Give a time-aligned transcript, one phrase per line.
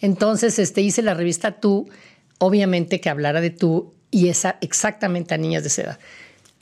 [0.00, 1.88] Entonces, este, hice la revista Tú,
[2.38, 5.98] obviamente que hablara de tú y esa exactamente a niñas de esa edad.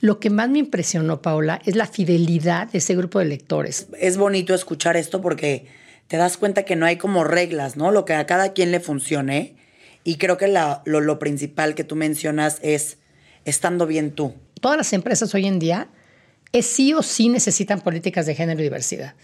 [0.00, 3.88] Lo que más me impresionó, Paola, es la fidelidad de ese grupo de lectores.
[3.98, 5.66] Es bonito escuchar esto porque
[6.06, 7.90] te das cuenta que no hay como reglas, ¿no?
[7.90, 9.56] Lo que a cada quien le funcione.
[10.04, 12.98] Y creo que lo, lo principal que tú mencionas es
[13.44, 14.34] estando bien tú.
[14.60, 15.88] Todas las empresas hoy en día
[16.52, 19.14] es sí o sí necesitan políticas de género y diversidad.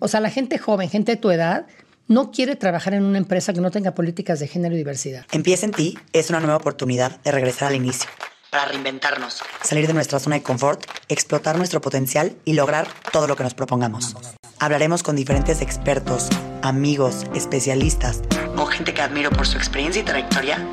[0.00, 1.66] O sea, la gente joven, gente de tu edad,
[2.08, 5.26] no quiere trabajar en una empresa que no tenga políticas de género y diversidad.
[5.32, 8.08] Empieza en ti es una nueva oportunidad de regresar al inicio.
[8.50, 9.42] Para reinventarnos.
[9.62, 13.54] Salir de nuestra zona de confort, explotar nuestro potencial y lograr todo lo que nos
[13.54, 14.16] propongamos.
[14.58, 16.28] Hablaremos con diferentes expertos,
[16.62, 18.22] amigos, especialistas
[18.56, 20.66] o gente que admiro por su experiencia y trayectoria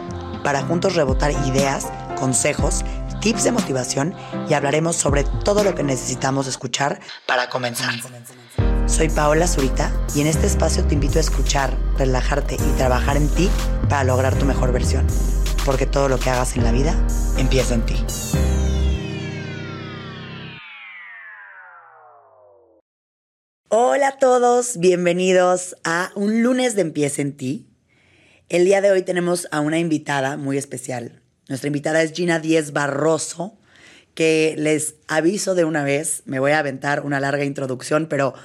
[0.44, 1.88] para juntos rebotar ideas,
[2.18, 2.84] consejos
[3.24, 4.14] tips de motivación
[4.50, 7.94] y hablaremos sobre todo lo que necesitamos escuchar para comenzar.
[8.94, 13.28] Soy Paola Zurita y en este espacio te invito a escuchar, relajarte y trabajar en
[13.28, 13.50] ti
[13.90, 15.08] para lograr tu mejor versión.
[15.66, 16.96] Porque todo lo que hagas en la vida
[17.40, 17.96] empieza en ti.
[23.70, 27.68] Hola a todos, bienvenidos a un lunes de Empieza en ti.
[28.48, 32.74] El día de hoy tenemos a una invitada muy especial, nuestra invitada es Gina Díez
[32.74, 33.58] Barroso,
[34.14, 38.36] que les aviso de una vez, me voy a aventar una larga introducción, pero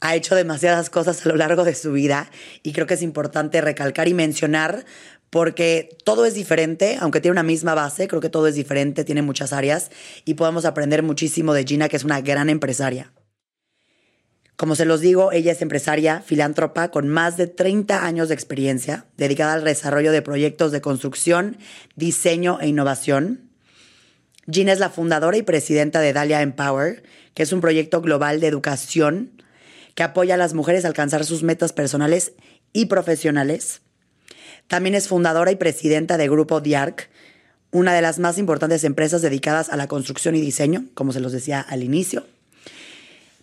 [0.00, 2.30] ha hecho demasiadas cosas a lo largo de su vida
[2.62, 4.84] y creo que es importante recalcar y mencionar
[5.30, 9.22] porque todo es diferente, aunque tiene una misma base, creo que todo es diferente, tiene
[9.22, 9.90] muchas áreas
[10.24, 13.12] y podemos aprender muchísimo de Gina, que es una gran empresaria.
[14.56, 19.06] Como se los digo, ella es empresaria, filántropa, con más de 30 años de experiencia,
[19.16, 21.56] dedicada al desarrollo de proyectos de construcción,
[21.94, 23.50] diseño e innovación.
[24.50, 28.48] Gina es la fundadora y presidenta de Dalia Empower, que es un proyecto global de
[28.48, 29.39] educación
[30.00, 32.32] que apoya a las mujeres a alcanzar sus metas personales
[32.72, 33.82] y profesionales.
[34.66, 37.10] También es fundadora y presidenta de Grupo Diarc,
[37.70, 41.32] una de las más importantes empresas dedicadas a la construcción y diseño, como se los
[41.32, 42.24] decía al inicio.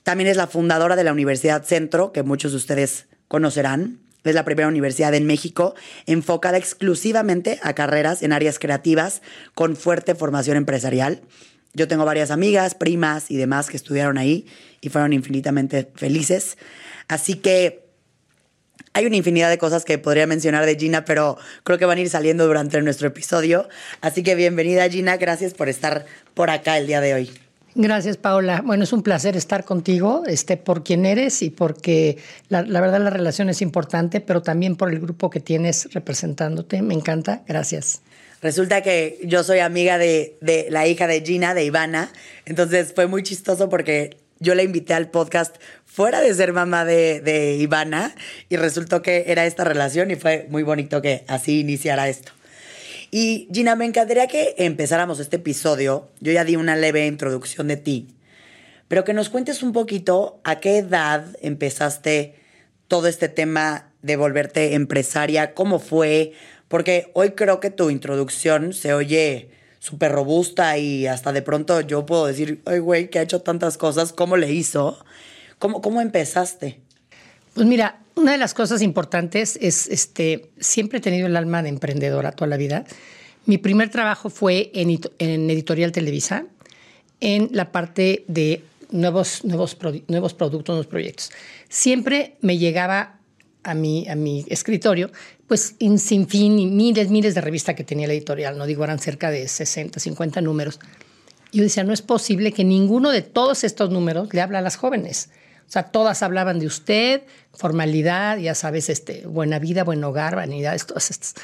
[0.01, 3.99] También es la fundadora de la Universidad Centro, que muchos de ustedes conocerán.
[4.23, 5.75] Es la primera universidad en México
[6.07, 9.21] enfocada exclusivamente a carreras en áreas creativas
[9.53, 11.21] con fuerte formación empresarial.
[11.77, 14.47] Yo tengo varias amigas, primas y demás que estudiaron ahí
[14.81, 16.57] y fueron infinitamente felices.
[17.07, 17.85] Así que
[18.93, 22.01] hay una infinidad de cosas que podría mencionar de Gina, pero creo que van a
[22.01, 23.69] ir saliendo durante nuestro episodio.
[24.01, 27.31] Así que bienvenida Gina, gracias por estar por acá el día de hoy.
[27.75, 28.63] Gracias, Paola.
[28.65, 32.17] Bueno, es un placer estar contigo, este, por quien eres y porque
[32.49, 36.81] la, verdad la relación es importante, pero también por el grupo que tienes representándote.
[36.81, 37.43] Me encanta.
[37.47, 38.01] Gracias.
[38.41, 42.11] Resulta que yo soy amiga de, de la hija de Gina, de Ivana.
[42.45, 45.55] Entonces fue muy chistoso porque yo la invité al podcast
[45.85, 48.13] fuera de ser mamá de, de Ivana
[48.49, 52.31] y resultó que era esta relación y fue muy bonito que así iniciara esto.
[53.09, 56.09] Y Gina, me encantaría que empezáramos este episodio.
[56.19, 58.09] Yo ya di una leve introducción de ti,
[58.87, 62.35] pero que nos cuentes un poquito a qué edad empezaste
[62.87, 66.33] todo este tema de volverte empresaria, cómo fue,
[66.67, 72.05] porque hoy creo que tu introducción se oye súper robusta y hasta de pronto yo
[72.05, 74.97] puedo decir, ay güey, que ha hecho tantas cosas, ¿cómo le hizo?
[75.59, 76.79] ¿Cómo, cómo empezaste?
[77.53, 81.69] Pues mira, una de las cosas importantes es, este, siempre he tenido el alma de
[81.69, 82.85] emprendedora toda la vida.
[83.45, 86.45] Mi primer trabajo fue en, Editorial Televisa,
[87.21, 89.77] en la parte de nuevos, nuevos,
[90.07, 91.31] nuevos productos, nuevos proyectos.
[91.69, 93.19] Siempre me llegaba
[93.63, 95.11] a mi, a mi escritorio,
[95.47, 98.99] pues sin fin y miles, miles de revistas que tenía la editorial, no digo, eran
[98.99, 100.79] cerca de 60, 50 números.
[101.53, 104.75] Yo decía, no es posible que ninguno de todos estos números le habla a las
[104.75, 105.29] jóvenes.
[105.67, 110.85] O sea, todas hablaban de usted, formalidad, ya sabes, este, buena vida, buen hogar, vanidades,
[110.85, 111.35] todas estas.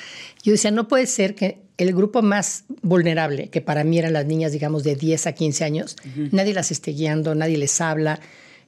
[0.44, 4.26] Yo decía, no puede ser que el grupo más vulnerable, que para mí eran las
[4.26, 5.98] niñas, digamos, de 10 a 15 años,
[6.32, 8.20] nadie las esté guiando, nadie les habla.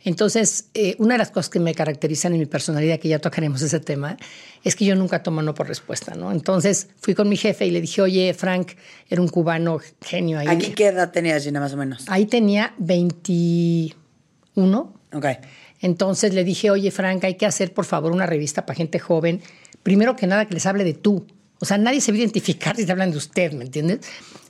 [0.05, 3.61] Entonces, eh, una de las cosas que me caracterizan en mi personalidad, que ya tocaremos
[3.61, 4.15] ese tema,
[4.63, 6.31] es que yo nunca tomo no por respuesta, ¿no?
[6.31, 8.71] Entonces, fui con mi jefe y le dije, oye, Frank,
[9.09, 10.47] era un cubano genio ahí.
[10.47, 12.05] ¿Aquí qué edad tenías, Gina, más o menos?
[12.07, 15.37] Ahí tenía 21 Okay.
[15.81, 19.41] Entonces le dije, oye, Frank, hay que hacer, por favor, una revista para gente joven.
[19.83, 21.25] Primero que nada, que les hable de tú.
[21.59, 23.99] O sea, nadie se va a identificar si te hablan de usted, ¿me entiendes?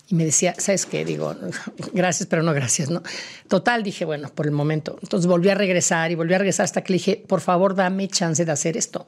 [0.08, 1.04] Y me decía, ¿sabes qué?
[1.04, 1.36] Digo,
[1.94, 3.02] gracias, pero no gracias, ¿no?
[3.48, 4.98] Total, dije, bueno, por el momento.
[5.02, 8.08] Entonces volví a regresar y volví a regresar hasta que le dije, por favor, dame
[8.08, 9.06] chance de hacer esto.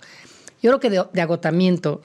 [0.61, 2.01] Yo creo que de, de agotamiento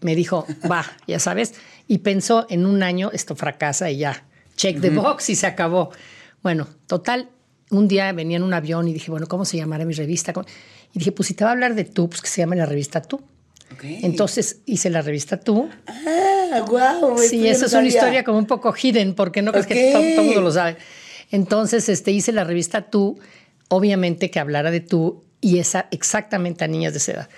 [0.00, 1.54] me dijo, va, ya sabes,
[1.88, 4.24] y pensó en un año, esto fracasa y ya,
[4.56, 5.90] check the box y se acabó.
[6.42, 7.30] Bueno, total,
[7.70, 10.32] un día venía en un avión y dije, bueno, ¿cómo se llamará mi revista?
[10.92, 12.66] Y dije, pues si te va a hablar de tú, pues que se llame la
[12.66, 13.22] revista tú.
[13.82, 15.68] Entonces hice la revista Tú.
[15.86, 17.18] Ah, wow.
[17.18, 20.26] Sí, esa es una historia como un poco hidden, porque no crees que todo, el
[20.26, 20.76] mundo lo sabe.
[21.30, 23.18] Entonces este, hice la revista Tú,
[23.68, 27.28] obviamente que hablara de Tú y esa exactamente a niñas de esa edad.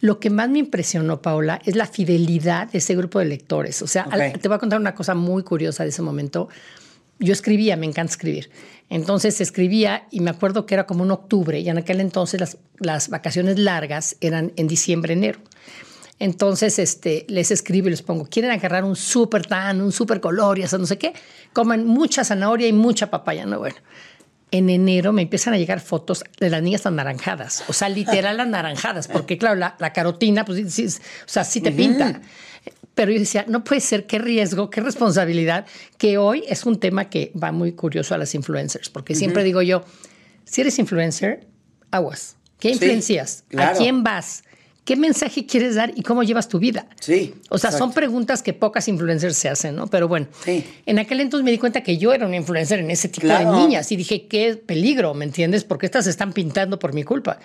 [0.00, 3.80] Lo que más me impresionó, Paola, es la fidelidad de ese grupo de lectores.
[3.80, 4.06] O sea,
[4.40, 6.48] te voy a contar una cosa muy curiosa de ese momento.
[7.18, 8.50] Yo escribía, me encanta escribir.
[8.90, 12.58] Entonces escribía y me acuerdo que era como un octubre y en aquel entonces las,
[12.78, 15.40] las vacaciones largas eran en diciembre, enero.
[16.18, 20.58] Entonces este, les escribo y les pongo, ¿quieren agarrar un súper tan, un súper color
[20.58, 21.12] y eso no sé qué?
[21.52, 23.46] Comen mucha zanahoria y mucha papaya.
[23.46, 23.76] No, bueno
[24.54, 29.08] en enero me empiezan a llegar fotos de las niñas anaranjadas, o sea, literal anaranjadas,
[29.08, 30.90] porque claro, la, carotina, pues, sí, o
[31.26, 32.20] sea, sí te pinta.
[32.94, 35.66] Pero yo decía, no puede ser, qué riesgo, qué responsabilidad,
[35.98, 39.62] que hoy es un tema que va muy curioso a las influencers, porque siempre digo
[39.62, 39.84] yo,
[40.44, 41.46] si eres influencer,
[41.90, 42.36] aguas.
[42.58, 43.44] ¿Qué influencias?
[43.56, 44.44] ¿A quién vas?
[44.84, 46.86] ¿Qué mensaje quieres dar y cómo llevas tu vida?
[47.00, 47.34] Sí.
[47.48, 49.86] O sea, son preguntas que pocas influencers se hacen, ¿no?
[49.86, 53.08] Pero bueno, en aquel entonces me di cuenta que yo era una influencer en ese
[53.08, 55.64] tipo de niñas y dije, qué peligro, ¿me entiendes?
[55.64, 57.38] Porque estas se están pintando por mi culpa.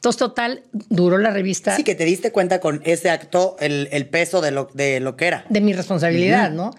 [0.00, 1.76] Entonces, total, duró la revista.
[1.76, 5.26] Sí, que te diste cuenta con ese acto el, peso de lo, de lo que
[5.26, 5.44] era.
[5.50, 6.70] De mi responsabilidad, ¿no?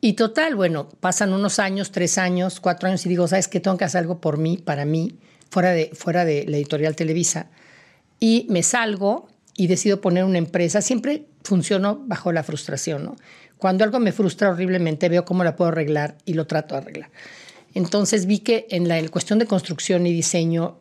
[0.00, 3.58] Y total, bueno, pasan unos años, tres años, cuatro años y digo, ¿sabes qué?
[3.58, 5.18] Tengo que hacer algo por mí, para mí,
[5.50, 7.50] fuera de, fuera de la editorial Televisa.
[8.20, 9.26] Y me salgo
[9.56, 13.02] y decido poner una empresa, siempre funciono bajo la frustración.
[13.02, 13.16] ¿no?
[13.58, 17.10] Cuando algo me frustra horriblemente, veo cómo la puedo arreglar y lo trato de arreglar.
[17.74, 20.78] Entonces vi que en la cuestión de construcción y diseño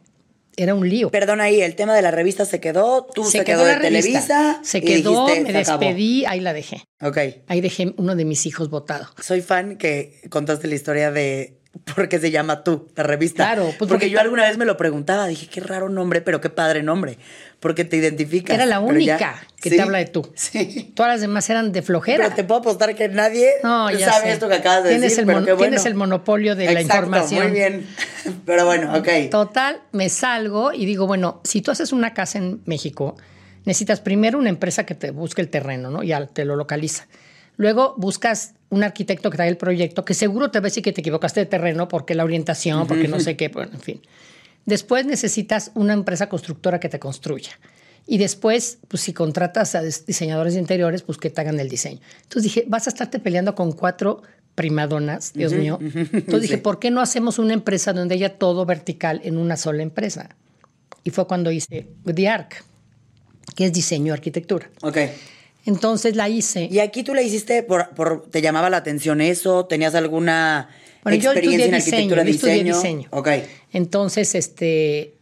[0.58, 1.10] era un lío.
[1.12, 4.60] Perdón ahí, el tema de la revista se quedó, tú se, quedó, de Televisa.
[4.64, 6.84] Se quedó, me despedí, ahí la dejé.
[7.00, 7.18] Ok.
[7.48, 9.08] Ahí dejé uno de mis hijos votado.
[9.22, 11.57] Soy fan que contaste la historia de
[11.96, 13.46] porque se llama tú, la revista.
[13.46, 16.50] Claro, pues porque, yo alguna vez me lo preguntaba, dije, qué raro nombre, pero qué
[16.50, 17.18] padre nombre,
[17.60, 18.56] porque te identificas.
[18.56, 20.32] Era la única que te habla de tú.
[20.36, 20.92] Sí.
[20.96, 22.24] Todas las demás eran de flojera.
[22.24, 25.40] Pero te puedo apostar que nadie sabe esto que acabas de tienes decir, el pero
[25.46, 25.70] qué bueno.
[25.70, 27.44] Tienes el monopolio de la información.
[27.44, 27.88] muy bien.
[28.46, 29.30] Pero bueno, ok.
[29.32, 33.16] Total, me salgo y digo, bueno, si tú haces una casa en México,
[33.66, 36.04] necesitas primero una empresa que te busque el terreno, ¿no?
[36.04, 37.08] Ya te lo localiza.
[37.58, 41.02] Luego buscas un arquitecto que haga el proyecto, que seguro te a decir que te
[41.02, 44.02] equivocaste de terreno porque la orientación, porque no sé qué, bueno, en fin.
[44.66, 47.52] Después necesitas una empresa constructora que te construya.
[48.06, 52.00] Y después, pues si contratas a diseñadores de interiores, pues que te hagan el diseño.
[52.24, 54.22] Entonces dije, vas a estarte peleando con cuatro
[54.56, 55.78] primadonas, Dios mío.
[55.82, 59.84] Entonces dije, ¿por qué no hacemos una empresa donde haya todo vertical en una sola
[59.84, 60.36] empresa?
[61.04, 62.64] Y fue cuando hice The Arc,
[63.56, 64.70] que es diseño arquitectura.
[64.82, 64.98] Ok.
[65.68, 66.70] Entonces la hice.
[66.72, 69.66] ¿Y aquí tú la hiciste por, por te llamaba la atención eso?
[69.66, 70.70] ¿Tenías alguna
[71.06, 72.76] experiencia en arquitectura diseño, diseño?
[72.76, 73.10] diseño?
[73.12, 73.28] Ok.
[73.74, 75.16] Entonces, este,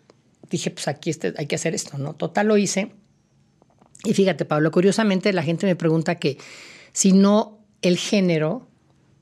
[0.51, 2.13] dije, pues aquí este, hay que hacer esto, ¿no?
[2.13, 2.91] Total lo hice.
[4.03, 6.37] Y fíjate, Pablo, curiosamente la gente me pregunta que
[6.93, 8.67] si no el género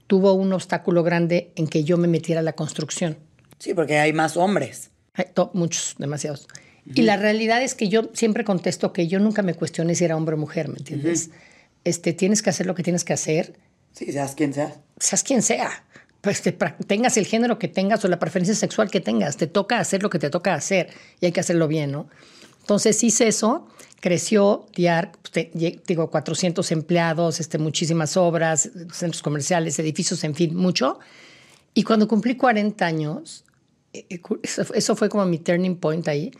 [0.07, 3.17] tuvo un obstáculo grande en que yo me metiera a la construcción.
[3.59, 4.91] Sí, porque hay más hombres.
[5.13, 6.49] Hay muchos, demasiados.
[6.93, 10.17] Y la realidad es que yo siempre contesto que yo nunca me cuestioné si era
[10.17, 11.29] hombre o mujer, ¿me entiendes?
[11.83, 13.53] este, tienes que hacer lo que tienes que hacer.
[13.93, 14.79] Sí, seas quien seas.
[14.97, 15.83] Seas quien sea.
[16.21, 16.41] Pues
[16.87, 20.09] tengas el género que tengas o la preferencia sexual que tengas, te toca hacer lo
[20.09, 20.89] que te toca hacer
[21.19, 22.07] y hay que hacerlo bien, ¿no?
[22.61, 23.67] Entonces hice eso,
[23.99, 25.49] creció DIAR, pues,
[25.85, 30.99] digo, 400 empleados, este, muchísimas obras, centros comerciales, edificios, en fin, mucho.
[31.73, 33.43] Y cuando cumplí 40 años,
[33.91, 34.21] eh, eh,
[34.73, 36.31] eso fue como mi turning point ahí,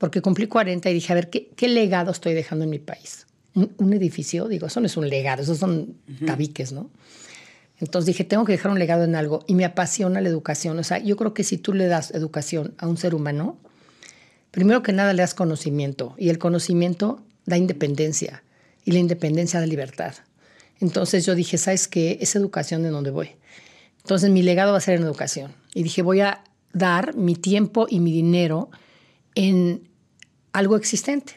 [0.00, 3.26] porque cumplí 40 y dije, a ver, ¿qué, legado estoy dejando en mi país?
[3.54, 4.48] ¿Un, edificio?
[4.48, 6.88] Digo, eso no es un legado, esos son tabiques, ¿no?
[7.80, 10.78] Entonces dije, tengo que dejar un legado en algo y me apasiona la educación.
[10.78, 13.58] O sea, yo creo que si tú le das educación a un ser humano,
[14.50, 18.42] primero que nada le das conocimiento y el conocimiento da independencia
[18.86, 20.14] y la independencia da libertad.
[20.80, 22.16] Entonces yo dije, ¿sabes qué?
[22.22, 23.32] Es educación de donde voy.
[23.98, 25.52] Entonces mi legado va a ser en educación.
[25.74, 26.42] Y dije, voy a
[26.72, 28.70] dar mi tiempo y mi dinero
[29.34, 29.89] en
[30.52, 31.34] algo existente.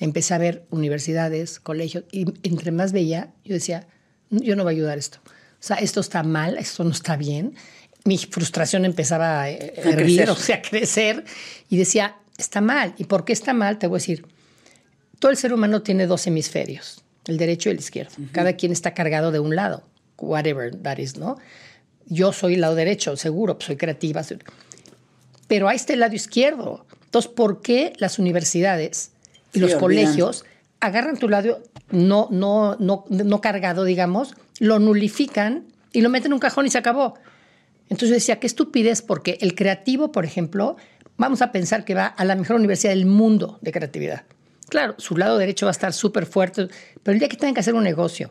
[0.00, 3.86] Empecé a ver universidades, colegios, y entre más veía, yo decía,
[4.30, 5.18] yo no voy a ayudar esto.
[5.26, 7.54] O sea, esto está mal, esto no está bien.
[8.04, 11.24] Mi frustración empezaba a, hervir, o sea, a crecer,
[11.68, 12.94] y decía, está mal.
[12.98, 13.78] ¿Y por qué está mal?
[13.78, 14.26] Te voy a decir,
[15.20, 18.12] todo el ser humano tiene dos hemisferios, el derecho y el izquierdo.
[18.32, 19.84] Cada quien está cargado de un lado,
[20.18, 21.38] whatever that is, ¿no?
[22.06, 24.22] Yo soy el lado derecho, seguro, soy creativa.
[25.46, 26.84] Pero ahí está el lado izquierdo.
[27.12, 29.12] Entonces, ¿por qué las universidades
[29.52, 30.46] y los colegios
[30.80, 36.32] agarran tu lado no, no, no, no cargado, digamos, lo nulifican y lo meten en
[36.32, 37.16] un cajón y se acabó?
[37.90, 40.78] Entonces yo decía, qué estupidez, porque el creativo, por ejemplo,
[41.18, 44.22] vamos a pensar que va a la mejor universidad del mundo de creatividad.
[44.70, 46.68] Claro, su lado derecho va a estar súper fuerte,
[47.02, 48.30] pero el día que tengan que hacer un negocio,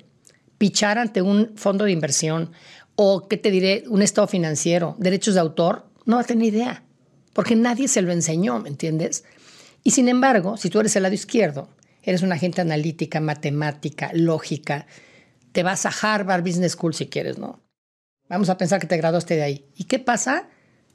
[0.57, 2.51] pichar ante un fondo de inversión
[2.95, 6.83] o, ¿qué te diré?, un estado financiero, derechos de autor, no va a tener idea,
[7.33, 9.23] porque nadie se lo enseñó, ¿me entiendes?
[9.83, 11.69] Y sin embargo, si tú eres el lado izquierdo,
[12.03, 14.87] eres una gente analítica, matemática, lógica,
[15.51, 17.61] te vas a Harvard Business School si quieres, ¿no?
[18.29, 19.65] Vamos a pensar que te graduaste de ahí.
[19.75, 20.47] ¿Y qué pasa?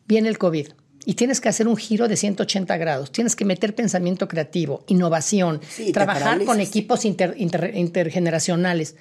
[0.07, 0.69] Viene el COVID
[1.05, 3.12] y tienes que hacer un giro de 180 grados.
[3.12, 5.61] Tienes que meter pensamiento creativo, innovación,
[5.93, 8.97] trabajar con equipos intergeneracionales.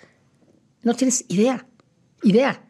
[0.83, 1.65] No tienes idea,
[2.23, 2.61] idea.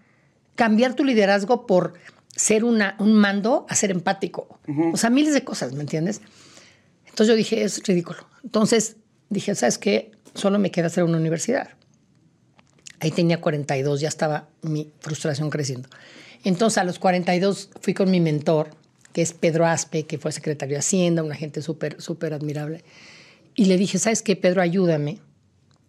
[0.56, 1.96] Cambiar tu liderazgo por
[2.36, 4.60] ser una, un mando a ser empático.
[4.94, 6.22] O sea, miles de cosas, ¿me entiendes?
[7.06, 8.20] Entonces yo dije, es ridículo.
[8.44, 8.98] Entonces
[9.30, 10.12] dije, ¿sabes qué?
[10.34, 11.70] Solo me queda hacer una universidad.
[13.00, 15.90] Ahí tenía 42, ya estaba mi frustración creciendo.
[16.44, 18.70] Entonces a los 42 fui con mi mentor,
[19.14, 22.84] que es Pedro Aspe, que fue secretario de Hacienda, una gente súper, súper admirable.
[23.56, 24.62] Y le dije, ¿sabes qué, Pedro?
[24.62, 25.20] Ayúdame.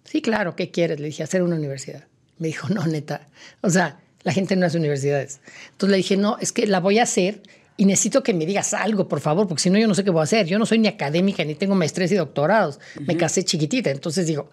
[0.05, 1.01] Sí, claro, ¿qué quieres?
[1.01, 2.05] Le dije, hacer una universidad.
[2.39, 3.29] Me dijo, no, neta.
[3.63, 5.41] O sea, la gente no hace universidades.
[5.71, 7.43] Entonces le dije, no, es que la voy a hacer
[7.77, 10.11] y necesito que me digas algo, por favor, porque si no, yo no sé qué
[10.11, 10.47] voy a hacer.
[10.47, 12.81] Yo no soy ni académica, ni tengo maestrías y doctorados.
[13.07, 13.89] Me casé chiquitita.
[13.91, 14.51] Entonces digo,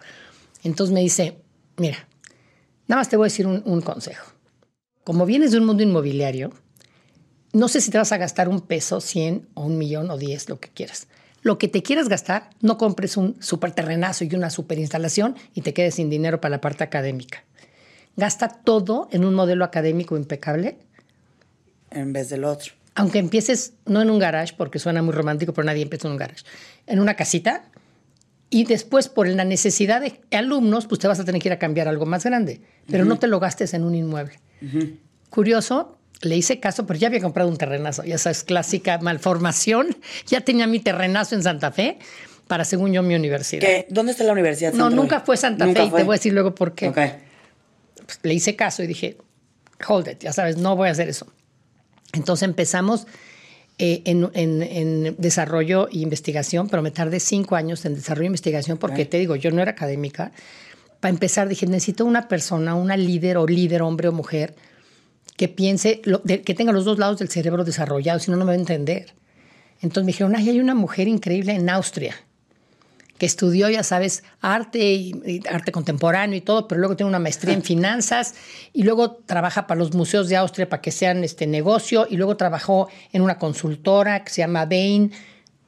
[0.62, 1.38] entonces me dice,
[1.76, 2.06] mira,
[2.86, 4.26] nada más te voy a decir un, un consejo.
[5.02, 6.52] Como vienes de un mundo inmobiliario,
[7.52, 10.50] no sé si te vas a gastar un peso, 100 o un millón o 10,
[10.50, 11.08] lo que quieras.
[11.42, 15.62] Lo que te quieras gastar, no compres un super terrenazo y una super instalación y
[15.62, 17.42] te quedes sin dinero para la parte académica.
[18.16, 20.78] Gasta todo en un modelo académico impecable.
[21.90, 22.72] En vez del otro.
[22.94, 26.18] Aunque empieces no en un garage, porque suena muy romántico, pero nadie empieza en un
[26.18, 26.44] garage.
[26.86, 27.64] En una casita.
[28.50, 31.58] Y después, por la necesidad de alumnos, pues te vas a tener que ir a
[31.58, 32.60] cambiar algo más grande.
[32.88, 34.38] Pero no te lo gastes en un inmueble.
[35.30, 39.96] Curioso, le hice caso, pero ya había comprado un terrenazo, ya sabes, clásica malformación.
[40.26, 41.98] Ya tenía mi terrenazo en Santa Fe
[42.46, 43.66] para, según yo, mi universidad.
[43.88, 44.72] ¿Dónde está la universidad?
[44.72, 46.92] no, nunca fue Santa Fe y te voy a decir luego por qué.
[48.06, 49.16] Pues, le hice caso y dije,
[49.88, 51.26] hold it, ya sabes, no voy a hacer eso.
[52.12, 53.06] Entonces empezamos
[53.78, 59.04] eh, en, desarrollo e investigación, pero me tardé cinco años en desarrollo e investigación porque
[59.04, 60.32] te digo, yo no era académica.
[61.00, 64.54] Para empezar dije, necesito una persona, una líder o líder, hombre o mujer,
[65.36, 68.56] que piense, que tenga los dos lados del cerebro desarrollados, si no, no me va
[68.56, 69.12] a entender.
[69.82, 72.14] Entonces me dijeron, ay, hay una mujer increíble en Austria
[73.18, 77.54] que estudió, ya sabes, arte y, arte contemporáneo y todo, pero luego tiene una maestría
[77.54, 78.34] en finanzas
[78.72, 82.36] y luego trabaja para los museos de Austria para que sean este negocio y luego
[82.36, 85.12] trabajó en una consultora que se llama Bain.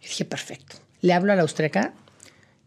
[0.01, 0.77] Y dije, perfecto.
[1.03, 1.95] Le hablo a la austriaca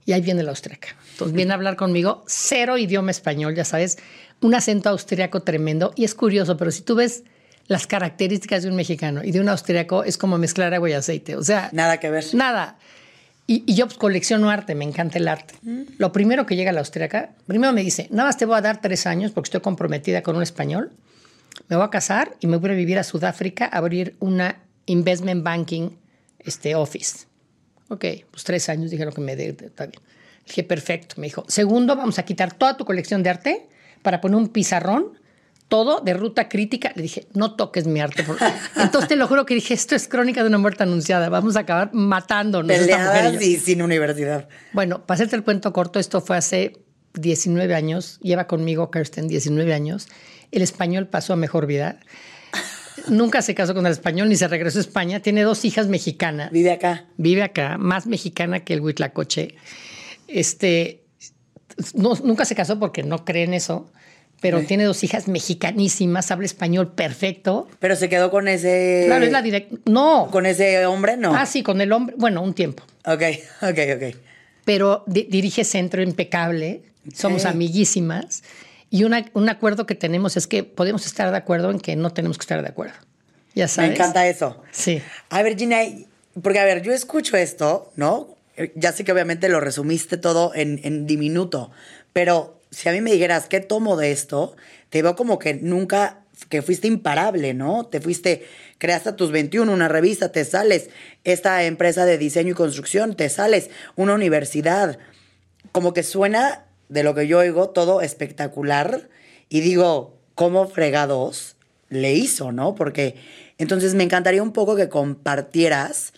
[0.05, 0.95] y ahí viene la austriaca.
[1.11, 3.97] Entonces viene a hablar conmigo, cero idioma español, ya sabes,
[4.41, 5.91] un acento austriaco tremendo.
[5.95, 7.23] Y es curioso, pero si tú ves
[7.67, 11.35] las características de un mexicano y de un austriaco, es como mezclar agua y aceite.
[11.35, 12.25] O sea, nada que ver.
[12.33, 12.79] Nada.
[13.51, 15.55] Y, yo pues, colecciono arte, me encanta el arte.
[15.63, 15.81] Mm.
[15.97, 18.61] Lo primero que llega a la austriaca, primero me dice, nada más te voy a
[18.61, 20.91] dar tres años porque estoy comprometida con un español.
[21.67, 25.43] Me voy a casar y me voy a vivir a Sudáfrica a abrir una investment
[25.43, 25.97] banking
[26.37, 27.25] este, office.
[27.87, 29.99] Ok, pues tres años dijeron que me dé, está bien.
[30.45, 31.15] Dije, perfecto.
[31.17, 33.67] Me dijo, segundo, vamos a quitar toda tu colección de arte
[34.03, 35.18] para poner un pizarrón,
[35.69, 36.91] todo de ruta crítica.
[36.95, 38.25] Le dije, no toques mi arte.
[38.75, 41.29] Entonces te lo juro que dije, esto es crónica de una muerte anunciada.
[41.29, 42.75] Vamos a acabar matándonos.
[42.75, 44.49] Peleadas y, sin universidad.
[44.73, 46.73] Bueno, para hacerte el cuento corto, esto fue hace
[47.13, 48.19] 19 años.
[48.21, 50.07] Lleva conmigo Kirsten 19 años.
[50.51, 51.99] El español pasó a mejor vida.
[53.07, 55.21] Nunca se casó con el español ni se regresó a España.
[55.21, 56.51] Tiene dos hijas mexicanas.
[56.51, 57.05] Vive acá.
[57.17, 59.55] Vive acá, más mexicana que el Huitlacoche.
[60.27, 61.03] Este,
[61.93, 63.91] nunca se casó porque no cree en eso,
[64.41, 67.67] pero tiene dos hijas mexicanísimas, habla español perfecto.
[67.79, 69.03] Pero se quedó con ese.
[69.07, 69.75] Claro, es la directa.
[69.85, 70.29] No.
[70.31, 71.17] ¿Con ese hombre?
[71.17, 71.35] No.
[71.35, 72.15] Ah, sí, con el hombre.
[72.17, 72.83] Bueno, un tiempo.
[73.05, 73.23] Ok,
[73.61, 74.15] ok, ok.
[74.65, 76.83] Pero dirige centro impecable.
[77.13, 78.43] Somos amiguísimas.
[78.91, 82.37] Y un acuerdo que tenemos es que podemos estar de acuerdo en que no tenemos
[82.37, 82.95] que estar de acuerdo.
[83.55, 83.91] Ya sabes.
[83.91, 84.61] Me encanta eso.
[84.71, 85.01] Sí.
[85.29, 85.79] A ver, Gina,
[86.41, 88.35] porque a ver, yo escucho esto, ¿no?
[88.75, 91.71] Ya sé que obviamente lo resumiste todo en, en diminuto,
[92.13, 94.55] pero si a mí me dijeras, ¿qué tomo de esto?
[94.89, 97.85] Te veo como que nunca, que fuiste imparable, ¿no?
[97.85, 98.45] Te fuiste,
[98.77, 100.89] creaste a tus 21 una revista, te sales,
[101.23, 104.99] esta empresa de diseño y construcción, te sales, una universidad.
[105.71, 109.09] Como que suena, de lo que yo oigo, todo espectacular.
[109.47, 111.55] Y digo, ¿cómo fregados
[111.89, 112.75] le hizo, no?
[112.75, 113.15] Porque
[113.57, 116.13] entonces me encantaría un poco que compartieras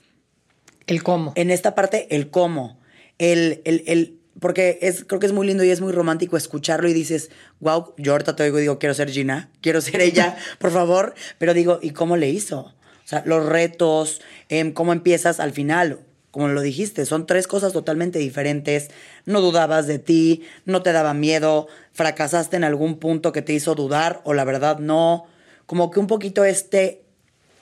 [0.87, 1.33] el cómo.
[1.35, 2.79] En esta parte, el cómo.
[3.17, 6.89] El, el, el, porque es, creo que es muy lindo y es muy romántico escucharlo
[6.89, 7.29] y dices,
[7.59, 11.13] wow, yo ahorita te oigo y digo, quiero ser Gina, quiero ser ella, por favor.
[11.37, 12.59] Pero digo, ¿y cómo le hizo?
[12.59, 14.19] O sea, los retos,
[14.49, 15.99] em, cómo empiezas al final.
[16.31, 18.89] como lo dijiste, son tres cosas totalmente diferentes.
[19.25, 23.75] No dudabas de ti, no te daba miedo, fracasaste en algún punto que te hizo
[23.75, 25.25] dudar o la verdad no.
[25.67, 27.03] Como que un poquito este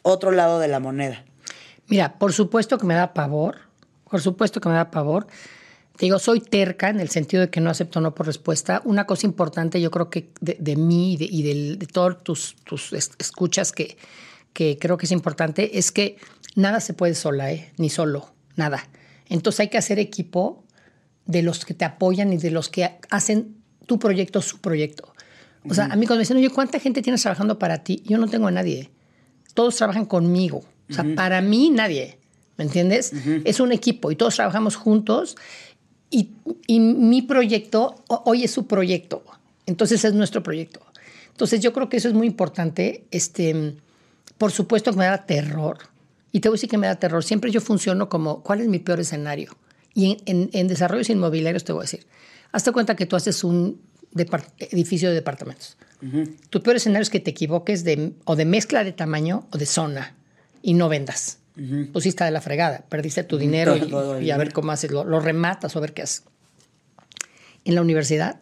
[0.01, 1.25] otro lado de la moneda.
[1.87, 3.57] Mira, por supuesto que me da pavor,
[4.09, 5.27] por supuesto que me da pavor.
[5.99, 8.81] Te digo, soy terca en el sentido de que no acepto no por respuesta.
[8.85, 13.73] Una cosa importante, yo creo que de, mí y de, de, todos tus, tus escuchas
[13.73, 13.97] que,
[14.53, 16.15] que creo que es importante, es que
[16.55, 17.73] nada se puede sola, ¿eh?
[17.75, 18.87] ni solo nada.
[19.27, 20.63] Entonces hay que hacer equipo
[21.25, 25.13] de los que te apoyan y de los que hacen tu proyecto su proyecto.
[25.67, 28.03] O sea, a mí cuando me dicen, oye, ¿cuánta gente tienes trabajando para ti?
[28.05, 28.89] Yo no tengo a nadie.
[29.53, 30.63] Todos trabajan conmigo.
[30.89, 32.19] O sea, para mí nadie.
[32.59, 33.13] ¿Me entiendes?
[33.45, 35.37] Es un equipo y todos trabajamos juntos
[36.09, 36.29] y,
[36.67, 39.23] y mi proyecto hoy es su proyecto.
[39.65, 40.81] Entonces es nuestro proyecto.
[41.31, 43.05] Entonces yo creo que eso es muy importante.
[43.11, 43.75] Este,
[44.37, 45.77] por supuesto que me da terror
[46.31, 47.23] y te voy a decir que me da terror.
[47.23, 49.55] Siempre yo funciono como, ¿cuál es mi peor escenario?
[49.93, 52.05] Y en, desarrollos inmobiliarios te voy a decir,
[52.51, 53.81] hazte cuenta que tú haces un
[54.59, 55.77] edificio de departamentos.
[56.49, 59.65] Tu peor escenario es que te equivoques de, o de mezcla de tamaño o de
[59.65, 60.15] zona
[60.61, 61.38] y no vendas.
[61.91, 63.75] Pusiste de la fregada, perdiste tu dinero
[64.21, 66.23] y, a ver cómo haces, lo, lo rematas o a ver qué haces.
[67.65, 68.39] En la universidad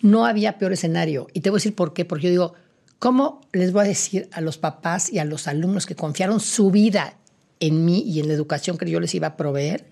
[0.00, 1.26] no había peor escenario.
[1.32, 2.04] Y te voy a decir por qué.
[2.04, 2.54] Porque yo digo,
[2.98, 6.70] ¿cómo les voy a decir a los papás y a los alumnos que confiaron su
[6.70, 7.16] vida
[7.62, 9.86] en mí y en la educación que yo les iba a proveer,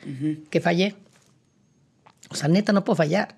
[0.50, 0.96] que fallé.
[2.28, 3.36] O sea, neta, no puedo fallar.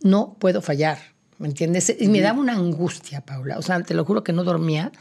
[0.00, 0.98] No puedo fallar.
[1.38, 1.92] ¿Me entiendes?
[1.98, 3.58] Y me daba una angustia, Paula.
[3.58, 4.92] O sea, te lo juro que no dormía.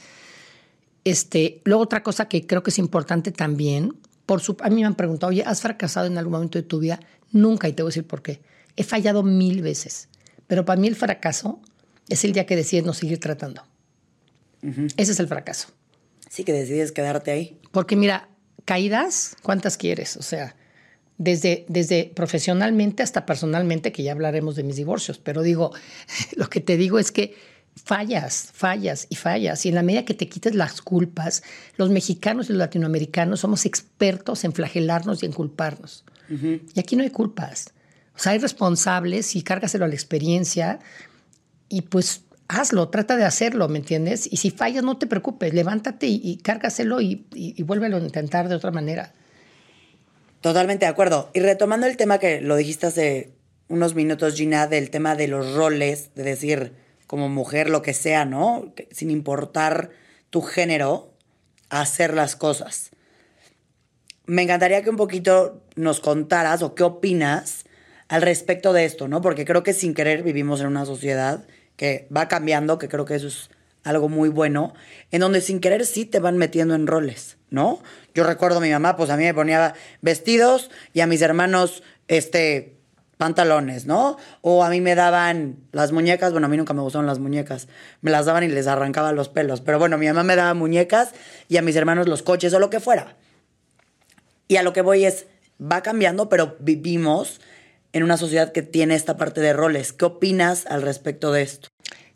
[1.03, 3.93] Este, luego otra cosa que creo que es importante también,
[4.25, 6.79] por su, a mí me han preguntado, oye, ¿has fracasado en algún momento de tu
[6.79, 6.99] vida?
[7.31, 8.41] Nunca, y te voy a decir por qué.
[8.75, 10.07] He fallado mil veces,
[10.47, 11.59] pero para mí el fracaso
[12.09, 13.63] es el día que decides no seguir tratando.
[14.95, 15.67] Ese es el fracaso.
[16.29, 17.59] Sí, que decides quedarte ahí.
[17.71, 18.29] Porque mira,
[18.63, 20.15] caídas, ¿cuántas quieres?
[20.15, 20.55] O sea,
[21.17, 25.71] desde, desde profesionalmente hasta personalmente, que ya hablaremos de mis divorcios, pero digo,
[26.35, 27.35] lo que te digo es que
[27.75, 29.65] fallas, fallas y fallas.
[29.65, 31.43] Y en la medida que te quites las culpas,
[31.77, 36.05] los mexicanos y los latinoamericanos somos expertos en flagelarnos y en culparnos.
[36.29, 37.73] Y aquí no hay culpas.
[38.15, 40.79] O sea, hay responsables y cárgaselo a la experiencia
[41.69, 44.27] y pues hazlo, trata de hacerlo, ¿me entiendes?
[44.31, 48.55] Y si fallas, no te preocupes, levántate y, cárgaselo y, y, vuélvelo a intentar de
[48.55, 49.13] otra manera.
[50.41, 51.29] Totalmente de acuerdo.
[51.33, 53.33] Y retomando el tema que lo dijiste hace
[53.67, 56.73] unos minutos, Gina, del tema de los roles, de decir
[57.13, 58.73] como mujer lo que sea, ¿no?
[58.89, 59.91] Sin importar
[60.31, 61.13] tu género,
[61.69, 62.89] hacer las cosas.
[64.25, 67.65] Me encantaría que un poquito nos contaras o qué opinas
[68.07, 69.21] al respecto de esto, ¿no?
[69.21, 71.45] Porque creo que sin querer vivimos en una sociedad
[71.75, 73.51] que va cambiando, que creo que eso es
[73.83, 74.73] algo muy bueno,
[75.11, 77.83] en donde sin querer sí te van metiendo en roles, ¿no?
[78.15, 81.83] Yo recuerdo a mi mamá, pues a mí me ponía vestidos y a mis hermanos,
[82.07, 82.72] este,
[83.17, 84.17] pantalones, ¿no?
[84.41, 87.67] O a mí me daban las muñecas, bueno, a mí nunca me gustaron las muñecas,
[88.01, 91.13] me las daban y les arrancaba los pelos, pero bueno, mi mamá me daba muñecas
[91.47, 93.15] y a mis hermanos los coches o lo que fuera.
[94.47, 95.25] Y a lo que voy es,
[95.59, 97.39] va cambiando, pero vivimos
[97.93, 99.93] en una sociedad que tiene esta parte de roles.
[99.93, 101.69] ¿Qué opinas al respecto de esto?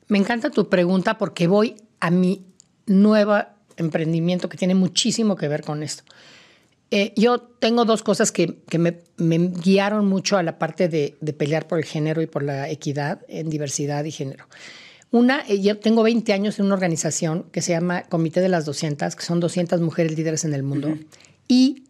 [0.08, 2.46] Me encanta tu pregunta porque voy a mi
[2.86, 3.38] nuevo
[3.78, 6.04] emprendimiento que tiene muchísimo que ver con esto.
[6.90, 11.80] Eh, yo tengo dos cosas que, me, guiaron mucho a la parte de, pelear por
[11.80, 14.48] el género y por la equidad en diversidad y género.
[15.12, 18.66] Una, eh, yo tengo 20 años en una organización que se llama Comité de las
[18.66, 20.98] 200, que son 200 mujeres líderes en el mundo.
[21.48, 21.84] Y...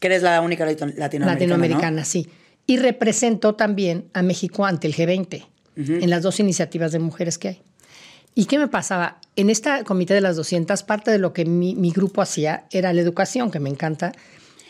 [0.00, 1.26] Que eres la única latinoamericana.
[1.26, 2.28] Latinoamericana, sí
[2.66, 7.48] y representó también a México ante el G20 en las dos iniciativas de mujeres que
[7.48, 7.62] hay.
[8.34, 9.20] ¿Y qué me pasaba?
[9.36, 13.00] En esta comité de las 200, parte de lo que mi, grupo hacía era la
[13.00, 14.12] educación, que me encanta.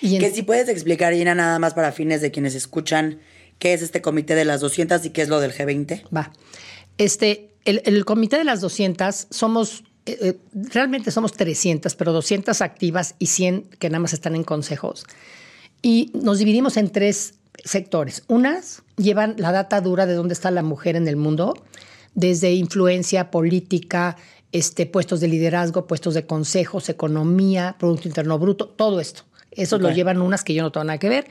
[0.00, 3.20] Y Que si puedes explicar, Gina, nada más para fines de quienes escuchan,
[3.58, 6.04] qué es este comité de las 200 y qué es lo del G20.
[6.14, 6.32] Va.
[6.98, 13.14] Este, el, comité de las 200 somos, eh, eh, realmente somos 300, pero 200 activas
[13.18, 15.04] y 100 que nada más están en consejos.
[15.82, 18.22] Y nos dividimos en tres sectores.
[18.28, 21.54] Unas llevan la data dura de dónde está la mujer en el mundo,
[22.14, 24.16] desde influencia política,
[24.54, 29.24] este, puestos de liderazgo, puestos de consejos, economía, Producto Interno Bruto, todo esto.
[29.50, 31.26] Eso lo llevan unas que yo no tengo nada que ver.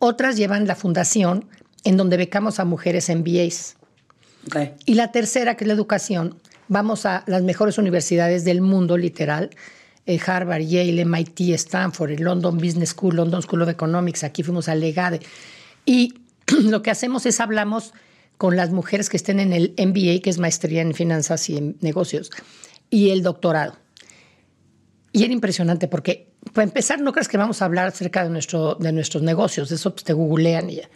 [0.00, 1.48] Otras llevan la fundación,
[1.84, 3.76] en donde becamos a mujeres MBAs.
[4.84, 9.50] Y la tercera, que es la educación, vamos a las mejores universidades del mundo, literal,
[10.06, 14.68] eh, Harvard, Yale, MIT, Stanford, el London Business School, London School of Economics, aquí fuimos
[14.68, 15.20] a Legade.
[15.84, 16.14] Y
[16.64, 17.94] lo que hacemos es hablamos
[18.36, 21.76] con las mujeres que estén en el MBA, que es maestría en finanzas y en
[21.80, 22.30] negocios,
[22.90, 23.76] y el doctorado.
[25.12, 28.76] Y era impresionante porque para empezar, no crees que vamos a hablar acerca de, nuestro,
[28.76, 30.88] de nuestros negocios, eso pues, te googlean y ya.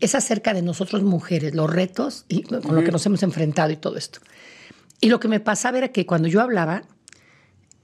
[0.00, 3.76] Es acerca de nosotros mujeres, los retos y con lo que nos hemos enfrentado y
[3.76, 4.20] todo esto.
[5.00, 6.82] Y lo que me pasaba era que cuando yo hablaba,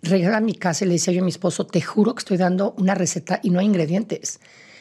[0.03, 2.37] regresaba a mi casa y le decía yo a mi esposo, te juro que estoy
[2.37, 4.41] dando una receta y no hay ingredientes.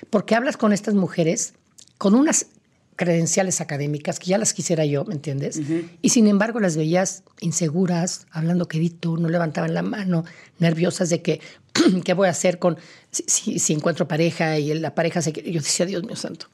[0.10, 1.54] Porque hablas con estas mujeres
[1.98, 2.48] con unas
[2.96, 5.60] credenciales académicas que ya las quisiera yo, ¿me entiendes?
[6.02, 10.26] Y sin embargo las veías inseguras, hablando quedito, no levantaban la mano,
[10.60, 11.42] nerviosas de que,
[12.06, 12.78] ¿qué voy a hacer con
[13.12, 15.32] si, si, encuentro pareja y la pareja se...
[15.32, 16.48] Yo decía, Dios mío santo.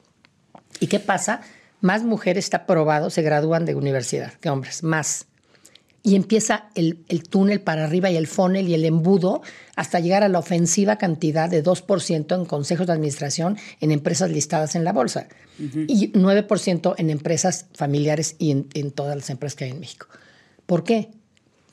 [0.78, 1.42] ¿Y qué pasa?
[1.80, 5.26] Más mujeres, está probado, se gradúan de universidad que hombres, más
[6.02, 6.96] y empieza el,
[7.28, 9.42] túnel para arriba y el funnel y el embudo
[9.76, 14.74] hasta llegar a la ofensiva cantidad de 2% en consejos de administración en empresas listadas
[14.74, 19.70] en la bolsa y 9% en empresas familiares y en, todas las empresas que hay
[19.72, 20.06] en México.
[20.64, 21.10] ¿Por qué?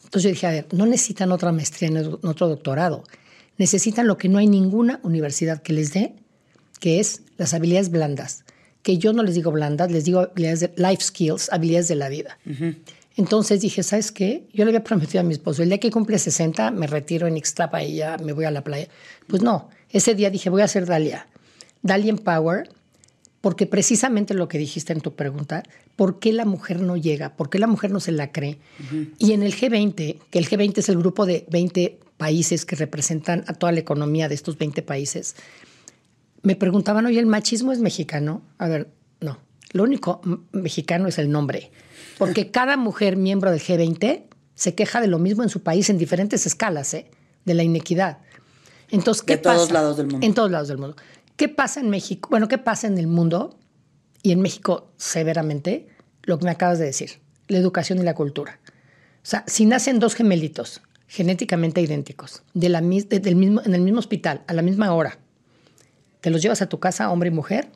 [0.04, 3.04] Entonces yo dije, a ver, no necesitan otra maestría, en otro doctorado.
[3.58, 6.16] Necesitan lo que no hay ninguna universidad que les dé,
[6.80, 8.44] que es las habilidades blandas.
[8.84, 12.10] Que yo no les digo blandas, les digo habilidades de life skills, habilidades de la
[12.10, 12.38] vida.
[13.18, 14.48] Entonces dije, ¿sabes qué?
[14.54, 17.36] Yo le había prometido a mi esposo, el día que cumple 60 me retiro en
[17.36, 18.88] Ixtapa y ya me voy a la playa.
[19.28, 21.28] Pues no, ese día dije, voy a hacer Dalia.
[21.82, 22.70] Dalia Power,
[23.42, 25.64] porque precisamente lo que dijiste en tu pregunta,
[25.96, 27.36] ¿por qué la mujer no llega?
[27.36, 28.60] ¿Por qué la mujer no se la cree?
[29.18, 33.44] Y en el G20, que el G20 es el grupo de 20 países que representan
[33.48, 35.36] a toda la economía de estos 20 países,
[36.44, 38.44] me preguntaban, oye, ¿el machismo es mexicano?
[38.60, 38.90] A ver,
[39.22, 39.40] no.
[39.72, 41.72] Lo único mexicano es el nombre.
[42.18, 44.24] Porque cada mujer miembro del G20
[44.56, 47.10] se queja de lo mismo en su país en diferentes escalas, ¿eh?
[47.46, 48.18] de la inequidad.
[48.90, 50.26] Entonces, ¿qué de todos lados del mundo.
[50.26, 50.96] En todos lados del mundo.
[51.36, 52.30] ¿Qué pasa en México?
[52.30, 53.58] Bueno, ¿qué pasa en el mundo?
[54.24, 55.88] Y en México severamente,
[56.24, 58.60] lo que me acabas de decir, la educación y la cultura.
[59.18, 64.00] O sea, si nacen dos gemelitos genéticamente idénticos, de la, del mismo, en el mismo
[64.00, 65.20] hospital, a la misma hora,
[66.22, 67.70] te los llevas a tu casa, hombre y mujer,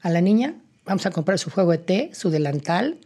[0.00, 0.54] a la niña,
[0.84, 2.98] vamos a comprar su juego de té, su delantal,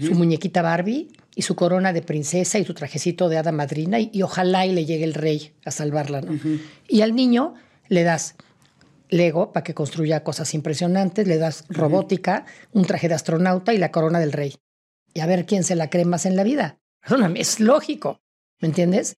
[0.00, 4.22] su muñequita Barbie y su corona de princesa y su trajecito de hada madrina y,
[4.22, 6.22] ojalá y le llegue el rey a salvarla,
[6.88, 7.54] Y al niño
[7.88, 8.36] le das
[9.10, 13.90] Lego para que construya cosas impresionantes, le das robótica, un traje de astronauta y la
[13.90, 14.56] corona del rey.
[15.14, 16.78] Y a ver quién se la cree más en la vida.
[17.00, 18.20] Perdóname, es lógico,
[18.60, 19.16] ¿me entiendes?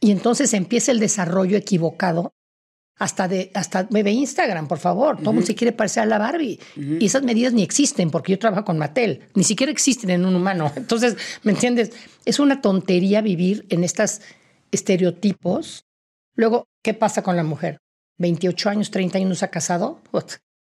[0.00, 2.32] Y entonces empieza el desarrollo equivocado
[2.96, 5.16] hasta de hasta me ve Instagram, por favor.
[5.16, 6.58] Todo el mundo se quiere parecer a la Barbie.
[6.76, 9.22] Y esas medidas ni existen porque yo trabajo con Mattel.
[9.34, 10.72] Ni siquiera existen en un humano.
[10.76, 11.92] Entonces, ¿me entiendes?
[12.24, 14.20] Es una tontería vivir en estos
[14.70, 15.84] estereotipos.
[16.36, 17.78] Luego, ¿qué pasa con la mujer?
[18.18, 20.00] 28 años, 30 años ha casado.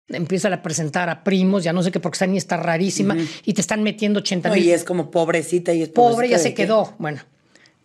[0.08, 3.16] empieza a presentar a primos, ya no sé qué, porque está ni está rarísima
[3.46, 4.64] y te están metiendo 80 mil.
[4.64, 6.96] y es como pobrecita y es Pobre, ya se quedó.
[6.98, 7.22] Bueno,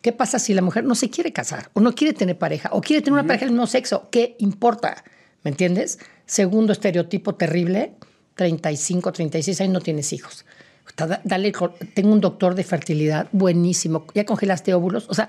[0.06, 2.80] ¿Qué pasa si la mujer no se quiere casar o no quiere tener pareja o
[2.80, 4.08] quiere tener una pareja del mismo sexo?
[4.12, 5.02] ¿Qué importa?
[5.42, 5.98] ¿Me entiendes?
[6.26, 7.96] Segundo estereotipo terrible,
[8.36, 10.46] 35, 36 años no tienes hijos.
[11.24, 11.52] Dale,
[11.94, 15.06] tengo un doctor de fertilidad buenísimo, ya congelaste óvulos.
[15.08, 15.28] O sea,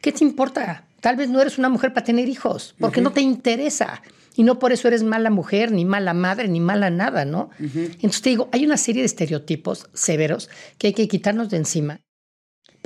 [0.00, 0.84] ¿qué te importa?
[1.00, 4.02] Tal vez no eres una mujer para tener hijos, porque no te interesa.
[4.34, 7.50] Y no por eso eres mala mujer, ni mala madre, ni mala nada, ¿no?
[7.60, 12.00] Entonces te digo, hay una serie de estereotipos severos que hay que quitarnos de encima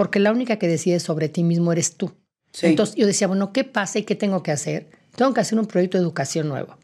[0.02, 2.10] porque la única que decide sobre ti mismo eres tú.
[2.60, 4.90] Entonces yo decía, bueno, ¿qué pasa y qué tengo que hacer?
[5.14, 6.76] Tengo que hacer un proyecto de educación nuevo.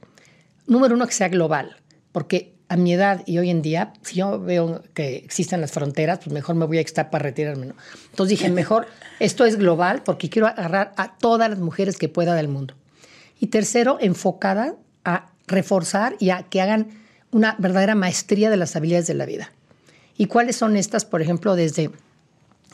[0.69, 1.79] Número uno, que sea global,
[2.13, 6.21] porque a mi edad y hoy en día, si yo veo que existen las fronteras,
[6.21, 7.67] pues mejor me voy a estar para retirarme.
[7.67, 7.75] ¿no?
[8.11, 8.87] Entonces dije, mejor
[9.19, 12.75] esto es global porque quiero agarrar a todas las mujeres que pueda del mundo.
[13.41, 16.87] Y tercero, enfocada a reforzar y a que hagan
[17.33, 19.51] una verdadera maestría de las habilidades de la vida.
[20.17, 21.05] ¿Y cuáles son estas?
[21.05, 21.91] Por ejemplo, desde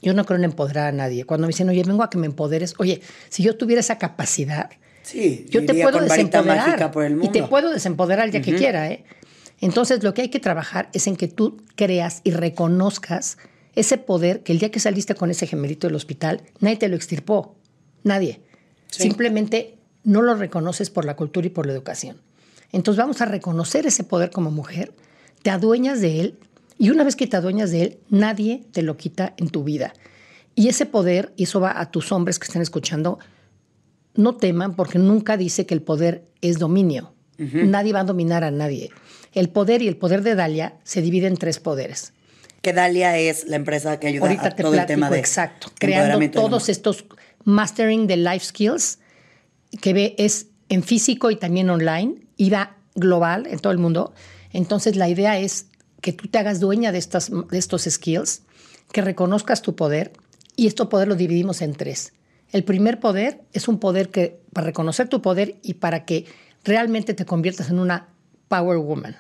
[0.05, 1.25] yo no creo en empoderar a nadie.
[1.25, 4.69] Cuando me dicen, oye, vengo a que me empoderes, oye, si yo tuviera esa capacidad,
[5.03, 6.93] sí, yo te puedo desempoderar.
[7.23, 8.91] Y te puedo desempoderar ya que quiera.
[8.91, 9.05] ¿eh?
[9.63, 13.39] Entonces, lo que hay que trabajar es en que tú creas y reconozcas
[13.75, 16.97] ese poder que el día que saliste con ese gemelito del hospital, nadie te lo
[16.97, 17.57] extirpó.
[18.03, 18.43] Nadie.
[18.91, 22.21] Simplemente no lo reconoces por la cultura y por la educación.
[22.73, 24.93] Entonces, vamos a reconocer ese poder como mujer,
[25.43, 26.39] te adueñas de él
[26.79, 29.93] y una vez que te adueñas de él, nadie te lo quita en tu vida.
[30.55, 33.19] Y ese poder, y eso va a tus hombres que están escuchando,
[34.15, 37.13] no teman porque nunca dice que el poder es dominio.
[37.37, 38.91] Nadie va a dominar a nadie.
[39.33, 42.13] El poder y el poder de Dalia se dividen en tres poderes.
[42.63, 46.69] Que Dalia es la empresa que ayuda a todo el tema de exacto, creando todos
[46.69, 47.05] estos
[47.43, 49.01] mastering de life skills
[49.81, 54.15] que ve es en físico y también online y va global en todo el mundo.
[54.53, 55.67] Entonces la idea es
[56.05, 58.43] que tú te hagas dueña de, estas, de estos skills,
[58.93, 60.13] que reconozcas tu poder
[60.55, 62.13] y este poder lo dividimos en tres.
[62.53, 66.27] El primer poder es un poder que, para reconocer tu poder y para que
[66.63, 68.09] realmente te conviertas en una
[68.49, 69.17] power woman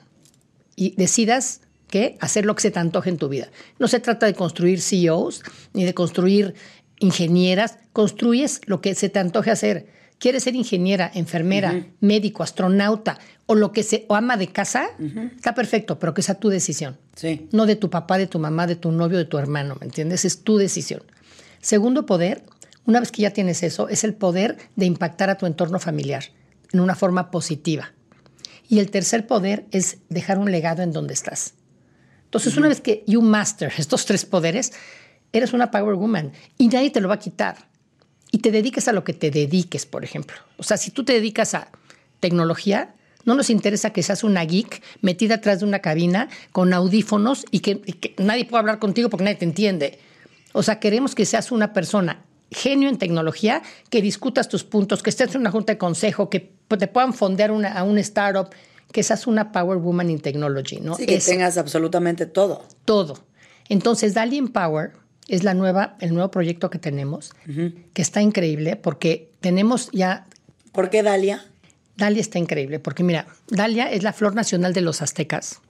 [0.76, 3.48] y decidas que hacer lo que se te antoje en tu vida.
[3.78, 5.42] No se trata de construir CEOs
[5.72, 6.54] ni de construir
[6.98, 9.86] ingenieras, construyes lo que se te antoje hacer.
[10.18, 14.86] ¿Quieres ser ingeniera, enfermera, médico, astronauta o lo que se o ama de casa?
[15.36, 16.96] Está perfecto, pero que sea tu decisión.
[17.14, 17.48] Sí.
[17.52, 20.24] No de tu papá, de tu mamá, de tu novio, de tu hermano, ¿me entiendes?
[20.24, 21.02] Es tu decisión.
[21.60, 22.42] Segundo poder,
[22.86, 26.24] una vez que ya tienes eso, es el poder de impactar a tu entorno familiar
[26.72, 27.92] en una forma positiva.
[28.68, 31.54] Y el tercer poder es dejar un legado en donde estás.
[32.24, 34.72] Entonces, una vez que you master estos tres poderes,
[35.32, 37.68] eres una power woman y nadie te lo va a quitar.
[38.34, 40.36] Y te dediques a lo que te dediques, por ejemplo.
[40.56, 41.68] O sea, si tú te dedicas a
[42.18, 47.46] tecnología, no nos interesa que seas una geek metida atrás de una cabina con audífonos
[47.52, 50.00] y que, y que nadie pueda hablar contigo porque nadie te entiende.
[50.52, 55.10] O sea, queremos que seas una persona genio en tecnología, que discutas tus puntos, que
[55.10, 56.40] estés en una junta de consejo, que
[56.76, 58.48] te puedan fondear una, a un startup,
[58.90, 60.96] que seas una power woman in technology, ¿no?
[60.96, 62.64] Sí, que Es tengas absolutamente todo.
[62.84, 63.16] todo.
[63.68, 69.30] Entonces, Dali Empower es la nueva, el nuevo proyecto que tenemos, que está increíble porque
[69.40, 70.26] tenemos ya
[70.72, 71.44] ¿Por qué Dalia?
[71.96, 75.60] Dalia está increíble, porque mira, Dalia es la flor nacional de los aztecas,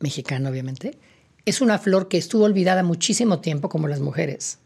[0.00, 0.98] mexicana obviamente.
[1.46, 4.58] Es una flor que estuvo olvidada muchísimo tiempo como las mujeres.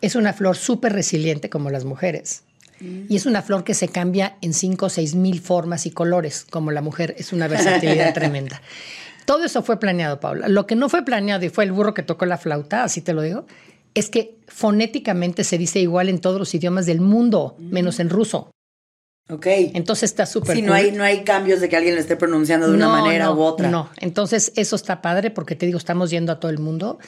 [0.00, 2.44] Es una flor súper resiliente como las mujeres.
[2.80, 6.46] Y es una flor que se cambia en 5 o 6 mil formas y colores
[6.48, 7.14] como la mujer.
[7.18, 8.60] Es una versatilidad tremenda.
[9.26, 10.48] Todo eso fue planeado, Paula.
[10.48, 13.12] Lo que no fue planeado y fue el burro que tocó la flauta, así te
[13.14, 13.46] lo digo,
[13.94, 18.50] es que fonéticamente se dice igual en todos los idiomas del mundo, menos en ruso.
[19.30, 19.46] Ok.
[19.46, 20.76] Entonces está súper Sí, no cool.
[20.76, 23.40] hay, no hay cambios de que alguien lo esté pronunciando de una manera no, u
[23.42, 23.70] otra.
[23.70, 26.98] No, entonces eso está padre porque te digo, estamos yendo a todo el mundo.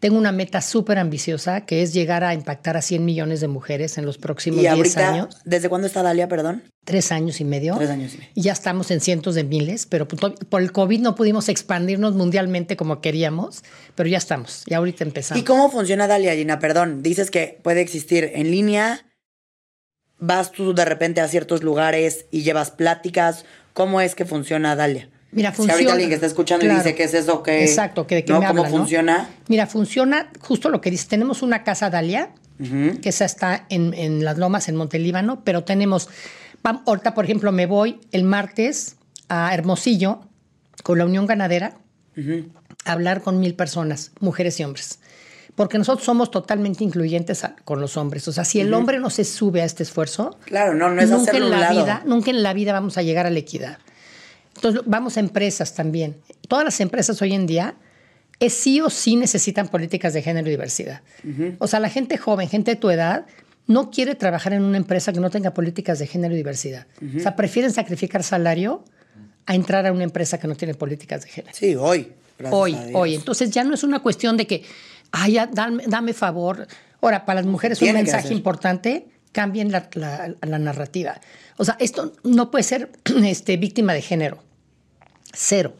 [0.00, 3.98] Tengo una meta súper ambiciosa que es llegar a impactar a 100 millones de mujeres
[3.98, 6.62] en los próximos Y 10 ahorita, años, ¿desde cuándo está Dalia, perdón?
[6.84, 7.76] tres años y medio.
[7.76, 8.30] Tres años y medio.
[8.34, 12.14] Y ya estamos en cientos de miles, pero por por el COVID no pudimos expandirnos
[12.14, 13.62] mundialmente como queríamos,
[13.94, 15.42] pero ya estamos, ya ahorita empezamos.
[15.42, 16.58] ¿Y cómo funciona Dalia, Gina?
[16.60, 19.04] Perdón, dices que puede existir en línea,
[20.18, 23.44] vas tú de repente a ciertos lugares y llevas pláticas.
[23.74, 25.10] ¿Cómo es que funciona Dalia?
[25.30, 25.74] Mira, Si funciona.
[25.74, 26.82] ahorita alguien que está escuchando y Claro.
[26.82, 27.42] dice, ¿qué es eso?
[27.42, 28.40] ¿Qué, Exacto, que de qué ¿no?
[28.40, 28.78] me ¿Cómo habla, ¿no?
[28.78, 29.28] funciona?
[29.48, 31.06] Mira, funciona justo lo que dice.
[31.08, 36.08] Tenemos una casa Dalia, que esa está en, en Las Lomas, en Montelíbano, pero tenemos,
[36.64, 38.96] ahorita, por ejemplo, me voy el martes
[39.28, 40.22] a Hermosillo
[40.82, 41.76] con la Unión Ganadera
[42.84, 44.98] a hablar con mil personas, mujeres y hombres.
[45.54, 48.26] Porque nosotros somos totalmente incluyentes a- con los hombres.
[48.28, 51.10] O sea, si el hombre no se sube a este esfuerzo, Claro, no, no es
[51.10, 51.80] nunca en la lado.
[51.82, 53.78] vida, nunca en la vida vamos a llegar a la equidad.
[54.58, 56.16] Entonces, vamos a empresas también.
[56.48, 57.74] Todas las empresas hoy en día
[58.40, 61.00] es sí o sí necesitan políticas de género y diversidad.
[61.58, 63.26] O sea, la gente joven, gente de tu edad,
[63.66, 66.86] no quiere trabajar en una empresa que no tenga políticas de género y diversidad.
[67.18, 68.84] O sea, prefieren sacrificar salario
[69.46, 71.54] a entrar a una empresa que no tiene políticas de género.
[71.56, 72.12] Sí, hoy.
[72.56, 73.14] Hoy, hoy.
[73.14, 74.62] Entonces ya no es una cuestión de que,
[75.12, 76.66] ay, ya, dame, dame favor.
[77.00, 81.20] Ahora, para las mujeres un mensaje importante, cambien la, la- la narrativa.
[81.56, 82.90] O sea, esto no puede ser
[83.24, 84.42] este, víctima de género.
[85.32, 85.74] Cero.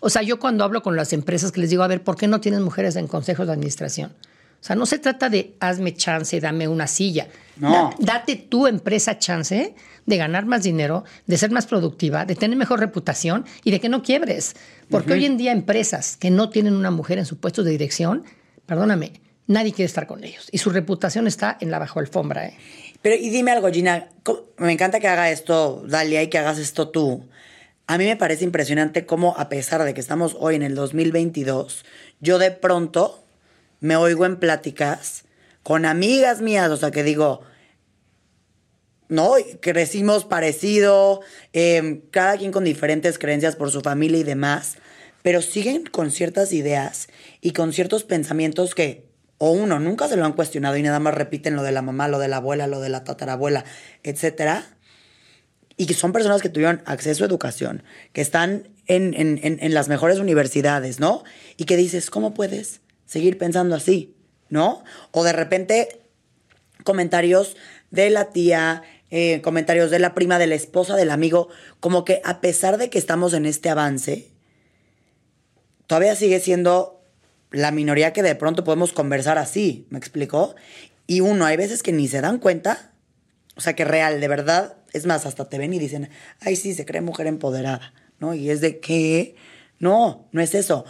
[0.00, 2.26] O sea, yo cuando hablo con las empresas que les digo, a ver, ¿por qué
[2.28, 4.12] no tienes mujeres en consejos de administración?
[4.60, 7.28] O sea, no se trata de hazme chance, dame una silla.
[7.56, 7.70] No.
[7.98, 9.74] Da- date tu empresa chance
[10.06, 13.88] de ganar más dinero, de ser más productiva, de tener mejor reputación y de que
[13.90, 14.56] no quiebres.
[14.90, 18.24] Porque hoy en día empresas que no tienen una mujer en su puesto de dirección,
[18.66, 20.48] perdóname, nadie quiere estar con ellos.
[20.50, 22.46] Y su reputación está en la bajo alfombra.
[22.46, 22.56] ¿eh?
[23.02, 26.58] Pero y dime algo, Gina, ¿cómo- me encanta que haga esto Dalia y que hagas
[26.58, 27.26] esto tú.
[27.86, 31.84] A mí me parece impresionante cómo a pesar de que estamos hoy en el 2022,
[32.20, 33.22] yo de pronto
[33.80, 35.24] me oigo en pláticas
[35.62, 37.42] con amigas mías, o sea que digo,
[39.08, 41.20] no, crecimos parecido,
[41.52, 44.76] eh, cada quien con diferentes creencias por su familia y demás,
[45.22, 47.08] pero siguen con ciertas ideas
[47.42, 51.14] y con ciertos pensamientos que, o uno, nunca se lo han cuestionado y nada más
[51.14, 53.66] repiten lo de la mamá, lo de la abuela, lo de la tatarabuela,
[54.02, 54.73] etcétera.
[55.76, 57.82] Y que son personas que tuvieron acceso a educación,
[58.12, 61.24] que están en, en- en- las mejores universidades, ¿no?
[61.56, 64.14] Y que dices, ¿cómo puedes seguir pensando así?
[64.50, 64.84] ¿No?
[65.10, 66.00] O de repente
[66.84, 67.56] comentarios
[67.90, 71.48] de la tía, eh, comentarios de la prima, de la esposa, del amigo,
[71.80, 74.28] como que a pesar de que estamos en este avance,
[75.86, 77.00] todavía sigue siendo
[77.50, 80.54] la minoría que de pronto podemos conversar así, ¿me explicó?
[81.06, 82.92] Y uno, hay veces que ni se dan cuenta,
[83.56, 86.74] o sea que real, de verdad, es más, hasta te ven y dicen, ay, sí,
[86.74, 88.34] se cree mujer empoderada, ¿no?
[88.34, 89.36] Y es de que,
[89.78, 90.84] no, no es eso.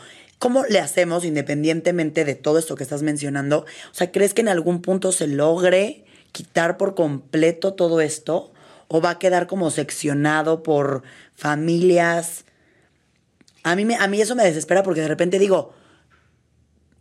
[0.45, 3.61] ¿cómo le hacemos independientemente de todo esto que estás mencionando?
[3.61, 8.53] O sea, ¿crees que en algún punto se logre quitar por completo todo esto?
[8.89, 11.03] ¿O va a quedar como seccionado por
[11.35, 12.45] familias?
[13.63, 15.73] A mí, me, a mí eso me desespera porque de repente digo,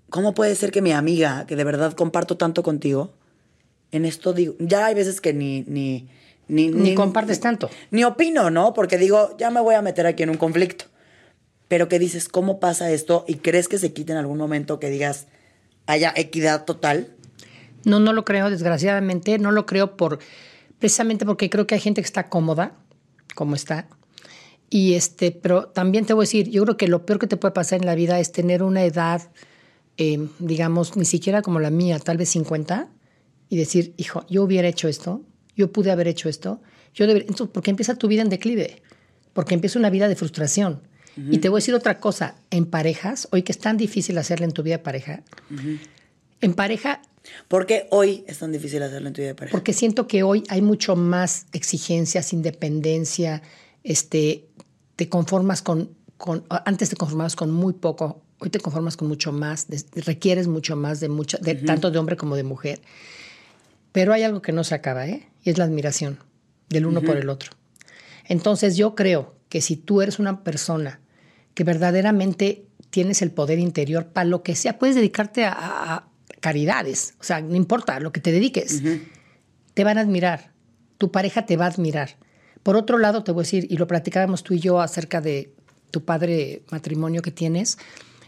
[0.10, 3.14] ¿cómo puede ser que mi amiga, que de verdad comparto tanto contigo,
[3.94, 6.10] en esto digo, ya hay veces que ni, ni,
[6.48, 7.70] ni, Ni compartes tanto.
[7.92, 8.74] Ni opino, ¿no?
[8.74, 10.86] Porque digo, ya me voy a meter aquí en un conflicto.
[11.68, 13.24] Pero que dices, ¿cómo pasa esto?
[13.28, 15.28] ¿Y crees que se quite en algún momento que digas,
[15.86, 17.08] haya equidad total?
[17.86, 19.40] No, no lo creo, desgraciadamente.
[19.40, 20.20] No lo creo por
[20.80, 22.76] precisamente porque creo que hay gente que está cómoda,
[23.36, 23.88] como está.
[24.70, 27.38] Y este, pero también te voy a decir, yo creo que lo peor que te
[27.38, 29.22] puede pasar en la vida es tener una edad,
[29.98, 32.90] eh, digamos, ni siquiera como la mía, tal vez 50,
[33.54, 35.22] y decir, hijo, yo hubiera hecho esto,
[35.56, 36.60] yo pude haber hecho esto,
[36.96, 37.28] yo debería.
[37.30, 38.82] Entonces, porque empieza tu vida en declive,
[39.34, 40.82] porque empieza una vida de frustración.
[41.30, 44.46] Y te voy a decir otra cosa, en parejas, hoy que es tan difícil hacerle
[44.46, 45.22] en tu vida de pareja,
[46.42, 47.04] en pareja
[47.48, 49.52] ¿Por qué hoy es tan difícil hacerlo en tu vida de pareja?
[49.52, 53.44] porque siento que hoy hay mucho más exigencias, independencia,
[53.84, 54.48] este,
[54.96, 59.32] te conformas con, con antes te conformabas con muy poco, hoy te conformas con mucho
[59.32, 62.82] más, requieres mucho más de mucho, de, tanto de hombre como de mujer.
[63.94, 65.30] Pero hay algo que no se acaba, ¿eh?
[65.44, 66.20] Y es la admiración
[66.70, 67.52] del uno por el otro.
[68.28, 71.00] Entonces yo creo que si tú eres una persona
[71.54, 76.08] que verdaderamente tienes el poder interior para lo que sea, puedes dedicarte a, a- a
[76.40, 78.82] caridades, o sea, no importa lo que te dediques,
[79.74, 80.52] te van a admirar,
[80.98, 82.18] tu pareja te va a admirar.
[82.64, 85.54] Por otro lado, te voy a decir, y lo platicábamos tú y yo acerca de
[85.92, 87.78] tu padre matrimonio que tienes,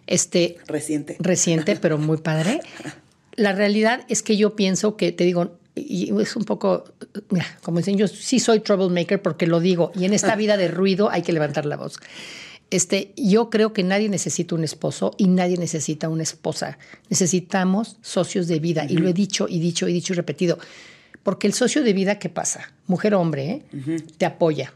[0.07, 1.17] este, Reciente.
[1.19, 2.61] reciente, pero muy padre.
[3.35, 6.85] La realidad es que yo pienso que, te digo, y es un poco,
[7.29, 10.67] mira, como dicen, yo sí soy troublemaker porque lo digo, y en esta vida de
[10.67, 11.97] ruido hay que levantar la voz.
[12.71, 16.77] Este, yo creo que nadie necesita un esposo y nadie necesita una esposa.
[17.09, 20.57] Necesitamos socios de vida, y lo he dicho y dicho y dicho y repetido.
[21.23, 22.73] Porque el socio de vida, ¿qué pasa?
[22.87, 23.97] Mujer o hombre, ¿eh?
[24.17, 24.73] te apoya.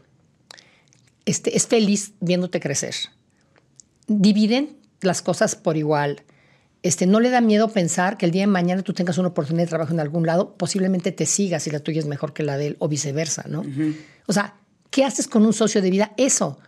[1.24, 2.94] Este, es feliz viéndote crecer
[4.10, 6.22] dividen las cosas por igual.
[6.82, 9.64] Este, no le da miedo pensar que el día de mañana tú tengas una oportunidad
[9.64, 12.56] de trabajo en algún lado, posiblemente te sigas si la tuya es mejor que la
[12.56, 13.64] de él o viceversa, ¿no?
[14.26, 14.54] O sea,
[14.90, 16.12] ¿qué haces con un socio de vida?
[16.16, 16.58] Eso.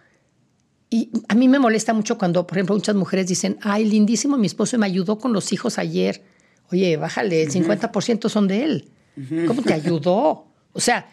[0.90, 4.46] Y a mí me molesta mucho cuando, por ejemplo, muchas mujeres dicen, ay, lindísimo, mi
[4.46, 6.22] esposo me ayudó con los hijos ayer.
[6.70, 8.90] Oye, bájale, el 50% son de él.
[9.46, 10.46] ¿Cómo te ayudó?
[10.74, 11.06] O sea,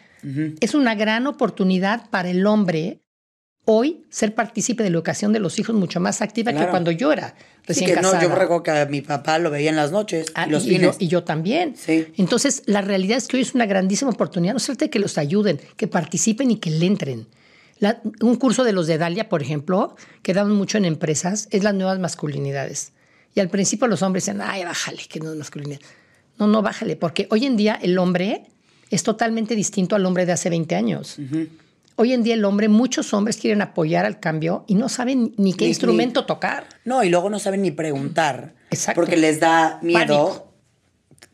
[0.60, 3.00] es una gran oportunidad para el hombre
[3.64, 7.12] hoy ser partícipe de la educación de los hijos mucho más activa que cuando yo
[7.12, 7.34] era
[7.68, 10.26] Sí, recién que no, yo recuerdo que a mi papá lo veía en las noches
[10.34, 11.76] Ah, y los y, yo, y yo también.
[11.76, 12.06] Sí.
[12.16, 14.54] Entonces, la realidad es que hoy es una grandísima oportunidad.
[14.54, 17.28] No de que los ayuden, que participen y que le entren.
[17.78, 21.62] La- un curso de los de Dalia, por ejemplo, que dan mucho en empresas, es
[21.62, 22.92] las nuevas masculinidades.
[23.34, 25.80] Y al principio los hombres dicen, ay, bájale, que no es masculinidad.
[26.38, 28.46] No, no, bájale, porque hoy en día el hombre
[28.90, 31.18] es totalmente distinto al hombre de hace 20 años.
[32.00, 35.52] Hoy en día el hombre, muchos hombres quieren apoyar al cambio y no saben ni
[35.52, 36.64] qué Ni- instrumento tocar.
[36.86, 38.54] No, y luego no saben ni preguntar.
[38.70, 39.02] Exacto.
[39.02, 40.52] Porque les da miedo Pánico.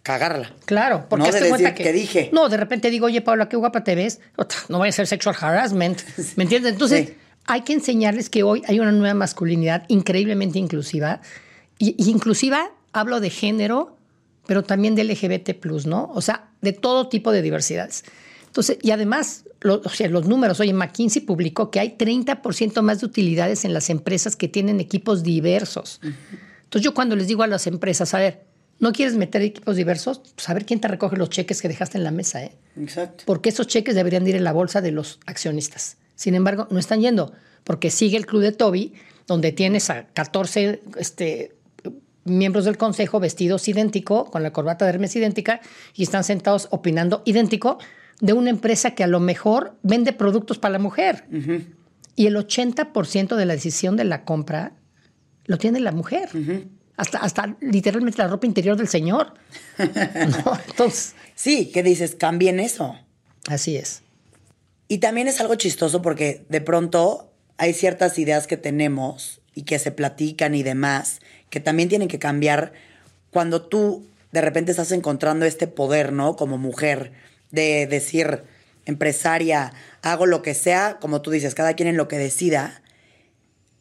[0.03, 0.53] cagarla.
[0.65, 2.31] Claro, porque No de cuenta decir, ¿qué dije?
[2.33, 4.19] No, de repente digo, oye, Paula, qué guapa te ves.
[4.69, 6.01] No vaya a ser sexual harassment.
[6.37, 6.73] ¿Me entiendes?
[6.73, 7.15] Entonces, Sí.
[7.47, 11.21] hay que enseñarles que hoy hay una nueva masculinidad increíblemente inclusiva.
[11.79, 13.97] Y, y inclusiva, hablo de género,
[14.49, 16.11] pero también de LGBT, ¿no?
[16.13, 18.05] O sea, de todo tipo de diversidades.
[18.47, 23.01] Entonces, y además, lo- o sea, los números, oye, McKinsey publicó que hay 30% más
[23.01, 26.01] de utilidades en las empresas que tienen equipos diversos.
[26.03, 28.45] Entonces, yo cuando les digo a las empresas, a ver,
[28.79, 30.21] ¿no quieres meter equipos diversos?
[30.35, 32.53] Pues a ver quién te recoge los cheques que dejaste en la mesa, ¿eh?
[32.81, 33.25] Exacto.
[33.27, 35.97] Porque esos cheques deberían de ir en la bolsa de los accionistas.
[36.15, 37.33] Sin embargo, no están yendo,
[37.65, 38.95] porque sigue el club de Toby,
[39.27, 41.53] donde tienes a 14 este,
[42.25, 45.61] miembros del consejo vestidos idéntico, con la corbata de Hermes idéntica,
[45.95, 47.79] y están sentados opinando idéntico
[48.21, 51.25] de una empresa que a lo mejor vende productos para la mujer.
[52.15, 54.73] Y el 80% de la decisión de la compra
[55.45, 56.31] lo tiene la mujer.
[56.97, 59.35] hasta, hasta literalmente la ropa interior del señor.
[59.79, 60.59] ¿No?
[60.69, 62.97] Entonces, Sí, que dices, cambien eso.
[63.49, 64.03] así es.
[64.89, 69.79] Y también es algo chistoso porque de pronto hay ciertas ideas que tenemos y que
[69.79, 71.21] se platican y demás,
[71.51, 72.73] que también tienen que cambiar
[73.31, 76.37] cuando tú de repente estás encontrando este poder, ¿no?
[76.37, 77.13] Como mujer,
[77.51, 78.43] de decir,
[78.85, 79.73] empresaria,
[80.03, 82.83] hago lo que sea, como tú dices, cada quien en lo que decida,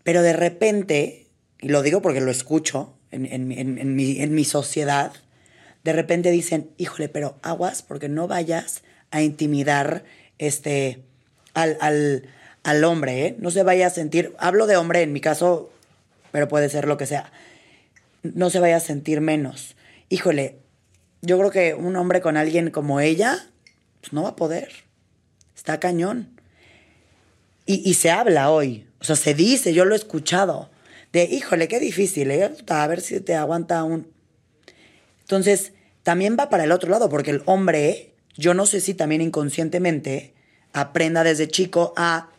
[0.03, 1.28] pero de repente,
[1.59, 5.13] y lo digo porque lo escucho en, en- en- mi, en mi sociedad,
[5.84, 10.03] de repente dicen, híjole, pero aguas porque no vayas a intimidar
[10.39, 11.03] este,
[11.53, 12.28] al, al,
[12.63, 13.36] al hombre, ¿eh?
[13.39, 15.72] No se vaya a sentir, hablo de hombre, en mi caso
[16.32, 17.32] pero puede ser lo que sea.
[18.24, 19.78] No se vaya a sentir menos.
[20.09, 20.57] Híjole,
[21.22, 23.47] yo creo que un hombre con alguien como ella,
[24.06, 24.70] pues no va a poder.
[25.56, 26.39] Está cañón.
[27.66, 30.70] Y, y se habla hoy, o sea, se dice, yo lo he escuchado,
[31.12, 32.51] de, híjole, qué difícil, ¿eh?
[32.68, 34.08] a ver si te aguanta un...
[35.22, 39.22] Entonces, también va para el otro lado, porque el hombre, yo no sé si también
[39.22, 40.36] inconscientemente
[40.74, 42.30] aprenda desde chico a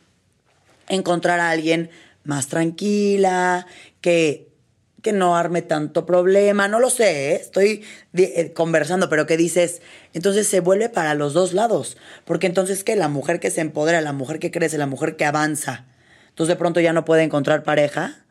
[0.89, 1.91] encontrar a alguien
[2.23, 3.67] más tranquila,
[4.01, 4.49] que,
[5.07, 7.35] que no arme tanto problema, no lo sé, ¿eh?
[7.37, 7.85] estoy
[8.15, 9.81] eh, conversando, pero que dices,
[10.15, 14.01] entonces se vuelve para los dos lados, porque entonces que la mujer que se empodera,
[14.01, 15.87] la mujer que crece, la mujer que avanza,
[16.31, 18.25] entonces de pronto ya no puede encontrar pareja,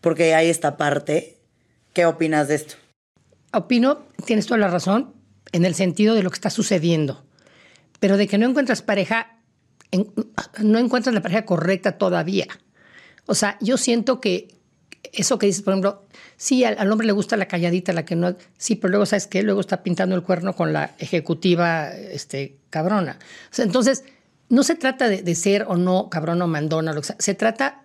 [0.00, 1.36] porque hay esta parte.
[1.92, 2.76] ¿Qué opinas de esto?
[3.52, 5.12] Opino, tienes toda la razón,
[5.52, 7.26] en el sentido de lo que está sucediendo,
[8.00, 9.42] pero de que no encuentras pareja,
[10.62, 12.46] no encuentras la pareja correcta todavía.
[13.26, 14.61] O sea, yo siento que
[15.02, 16.04] eso que dices, por ejemplo,
[16.36, 19.42] sí, al, hombre le gusta la calladita, la que no, sí, pero luego, ¿sabes qué?
[19.42, 23.18] Luego está pintando el cuerno con la ejecutiva este, cabrona.
[23.50, 24.04] O sea, entonces,
[24.48, 27.16] no se trata de, ser o no cabrona o mandona, lo que sea.
[27.18, 27.84] se trata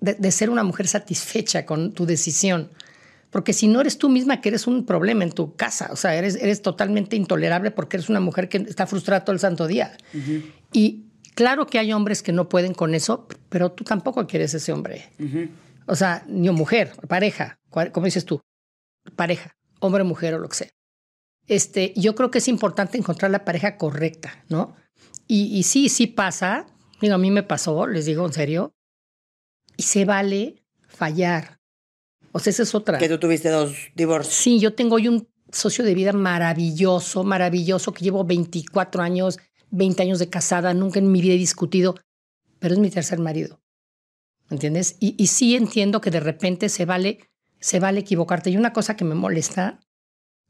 [0.00, 2.70] de, de, ser una mujer satisfecha con tu decisión.
[3.30, 6.14] Porque si no eres tú misma que eres un problema en tu casa, o sea,
[6.14, 9.96] eres, eres totalmente intolerable porque eres una mujer que está frustrada todo el santo día.
[10.72, 14.70] Y claro que hay hombres que no pueden con eso, pero tú tampoco quieres ese
[14.70, 15.10] hombre.
[15.86, 18.40] O sea, ni mujer, pareja, como dices tú,
[19.16, 20.70] pareja, hombre, mujer o lo que sea.
[21.46, 24.76] Este, yo creo que es importante encontrar la pareja correcta, ¿no?
[25.26, 26.66] Y, y sí, sí pasa.
[27.00, 28.74] Digo, a mí me pasó, les digo en serio.
[29.76, 31.60] Y se vale fallar.
[32.32, 32.98] O sea, esa es otra.
[32.98, 34.34] Que tú tuviste dos divorcios.
[34.34, 39.38] Sí, yo tengo hoy un socio de vida maravilloso, maravilloso, que llevo 24 años,
[39.70, 41.94] 20 años de casada, nunca en mi vida he discutido,
[42.58, 43.60] pero es mi tercer marido.
[44.50, 44.96] ¿Entiendes?
[45.00, 47.30] Y, y sí entiendo que de repente se vale,
[47.60, 48.50] se vale equivocarte.
[48.50, 49.80] Y una cosa que me molesta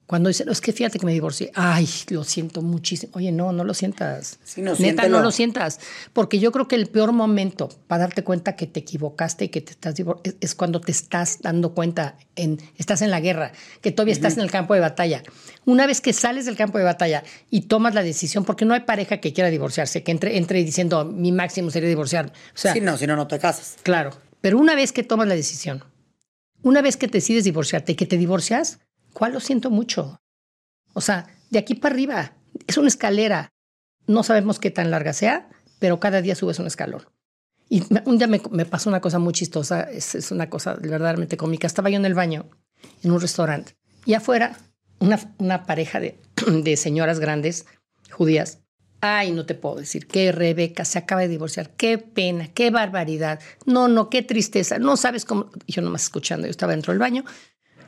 [0.07, 3.13] cuando dicen, es que fíjate que me divorcié, ay, lo siento muchísimo.
[3.17, 4.39] Oye, no, no lo sientas.
[4.45, 5.81] Sí, no, Neta, no lo sientas.
[6.13, 9.63] Porque yo creo que el peor momento para darte cuenta que te equivocaste y que
[9.63, 13.93] te estás divorciando es, cuando te estás dando cuenta, en, estás en la guerra, que
[13.93, 15.23] todavía estás en el campo de batalla.
[15.65, 18.81] Una vez que sales del campo de batalla y tomas la decisión, porque no hay
[18.81, 22.27] pareja que quiera divorciarse, que entre, entre diciendo, mi máximo sería divorciar.
[22.27, 23.77] O sea, sí, no, si no, no te casas.
[23.83, 24.11] Claro.
[24.43, 25.83] Pero una vez que tomas la decisión,
[26.63, 28.81] una vez que decides divorciarte y que te divorcias,
[29.15, 30.21] ¿Cuál lo siento mucho?
[30.93, 32.33] O sea, de aquí para arriba,
[32.67, 33.53] es una escalera.
[34.07, 35.49] No sabemos qué tan larga sea,
[35.79, 37.07] pero cada día subes un escalón.
[37.71, 41.67] Y un día me, pasó una cosa muy chistosa, es, una cosa verdaderamente cómica.
[41.67, 42.51] Estaba yo en el baño,
[43.03, 44.59] en un restaurante, y afuera
[44.99, 47.67] una, pareja de, señoras grandes,
[48.11, 48.59] judías.
[49.01, 53.39] Ay, no te puedo decir, que Rebeca se acaba de divorciar, qué pena, qué barbaridad.
[53.65, 55.51] No, no, qué tristeza, no sabes cómo.
[55.67, 57.25] Yo nomás escuchando, yo estaba dentro del baño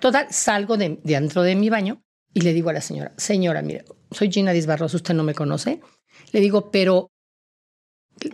[0.00, 3.84] Total, salgo de, dentro de mi baño y le digo a la señora, señora, mire,
[4.10, 5.80] soy Gina Disbarroso, usted no me conoce.
[6.32, 7.10] Le digo, pero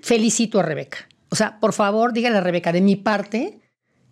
[0.03, 1.09] felicito a Rebeca.
[1.31, 3.61] O sea, por favor, dígale a Rebeca de mi parte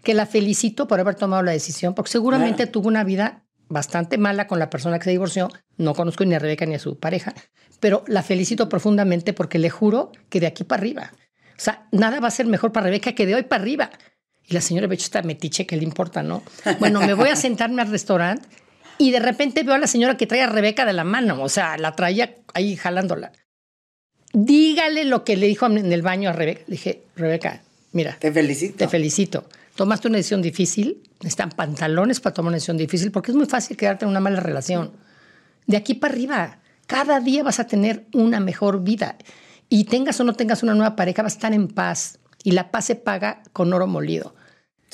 [0.03, 4.46] que la felicito por haber tomado la decisión, porque seguramente tuvo una vida bastante mala
[4.46, 5.51] con la persona que se divorció.
[5.76, 7.34] No conozco ni a Rebeca ni a su pareja,
[7.78, 11.12] pero la felicito profundamente porque le juro que de aquí para arriba.
[11.57, 13.90] O sea, nada va a ser mejor para Rebeca que de hoy para arriba.
[14.51, 16.42] Y la señora hecho está metiche, ¿qué le importa, no?
[16.80, 18.48] Bueno, me voy a sentarme al restaurante
[18.98, 21.48] y de repente veo a la señora que trae a Rebeca de la mano, o
[21.48, 23.30] sea, la traía ahí jalándola.
[24.32, 26.62] Dígale lo que le dijo en el baño a Rebeca.
[26.66, 28.16] Le dije, Rebeca, mira.
[28.18, 28.76] Te felicito.
[28.76, 29.48] Te felicito.
[29.76, 33.76] Tomaste una decisión difícil, están pantalones para tomar una decisión difícil, porque es muy fácil
[33.76, 34.90] quedarte en una mala relación.
[35.68, 39.16] De aquí para arriba, cada día vas a tener una mejor vida.
[39.68, 42.18] Y tengas o no tengas una nueva pareja, vas a estar en paz.
[42.42, 44.34] Y la paz se paga con oro molido.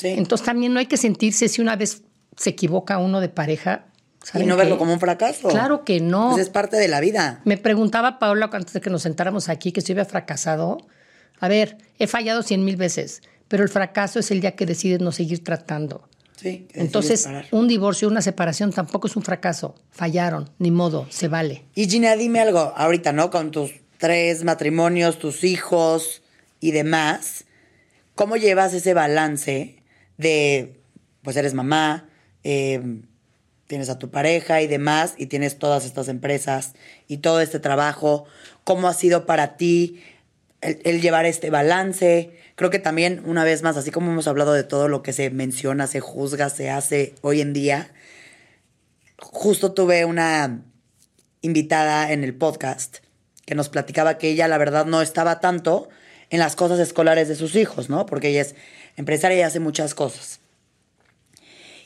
[0.03, 2.03] Entonces también no hay que sentirse si una vez
[2.37, 3.87] se equivoca uno de pareja.
[4.35, 5.49] Y no verlo como un fracaso.
[5.49, 6.31] Claro que no.
[6.31, 7.41] Pues es parte de la vida.
[7.45, 10.79] Me preguntaba Paula antes de que nos sentáramos aquí que si había fracasado.
[11.39, 15.01] A ver, he fallado cien mil veces, pero el fracaso es el día que decides
[15.01, 16.09] no seguir tratando.
[16.37, 16.67] Sí.
[16.75, 19.75] Entonces, un divorcio, una separación tampoco es un fracaso.
[19.91, 21.65] Fallaron, ni modo, se vale.
[21.75, 23.31] Y Gina, dime algo ahorita, ¿no?
[23.31, 26.23] Con tus tres matrimonios, tus hijos
[26.61, 27.45] y demás,
[28.15, 29.76] ¿cómo llevas ese balance
[30.17, 30.81] de,
[31.23, 32.09] pues eres mamá,
[32.45, 33.01] eh,
[33.67, 36.75] tienes a tu pareja y demás, y tienes todas estas empresas
[37.09, 38.25] y todo este trabajo.
[38.65, 40.01] ¿Cómo ha sido para ti
[40.61, 42.39] el, llevar este balance?
[42.55, 45.31] Creo que también, una vez más, así como hemos hablado de todo lo que se
[45.31, 47.93] menciona, se juzga, se hace hoy en día,
[49.19, 50.63] justo tuve una
[51.43, 52.99] invitada en el podcast
[53.45, 55.89] que nos platicaba que ella, la verdad, no estaba tanto
[56.31, 58.07] en las cosas escolares de sus hijos, ¿no?
[58.07, 58.57] Porque ella es
[58.97, 60.41] empresaria y hace muchas cosas.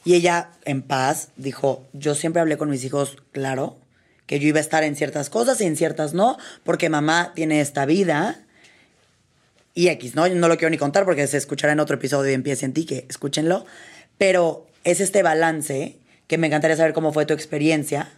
[0.04, 3.76] Y ella, en paz, dijo, yo siempre hablé con mis hijos, claro,
[4.26, 7.60] que yo iba a estar en ciertas cosas y en ciertas no, porque mamá tiene
[7.60, 8.40] esta vida
[9.74, 10.26] y X, ¿no?
[10.26, 12.72] Yo no lo quiero ni contar porque se escuchará en otro episodio de Empieza en
[12.72, 13.66] ti, que escúchenlo,
[14.18, 15.96] pero es este balance
[16.26, 18.12] que me encantaría saber cómo fue tu experiencia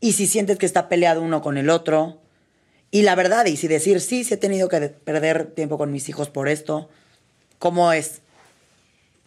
[0.00, 2.20] y si sientes que está peleado uno con el otro.
[2.90, 6.08] Y la verdad, y si decir, sí, sí he tenido que perder tiempo con mis
[6.08, 6.88] hijos por esto,
[7.58, 8.22] ¿cómo es?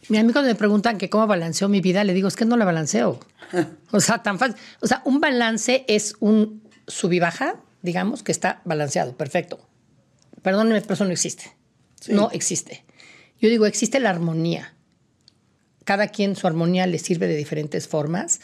[0.09, 2.65] Mi amigo me preguntan que cómo balanceo mi vida, le digo, es que no la
[2.65, 3.19] balanceo.
[3.91, 4.55] o sea, tan fácil.
[4.79, 9.59] O sea, un balance es un sub y baja, digamos, que está balanceado, perfecto.
[10.41, 11.51] Perdóneme, pero eso no existe.
[12.07, 12.83] No existe.
[13.39, 14.73] Yo digo, existe la armonía.
[15.83, 18.41] Cada quien su armonía le sirve de diferentes formas.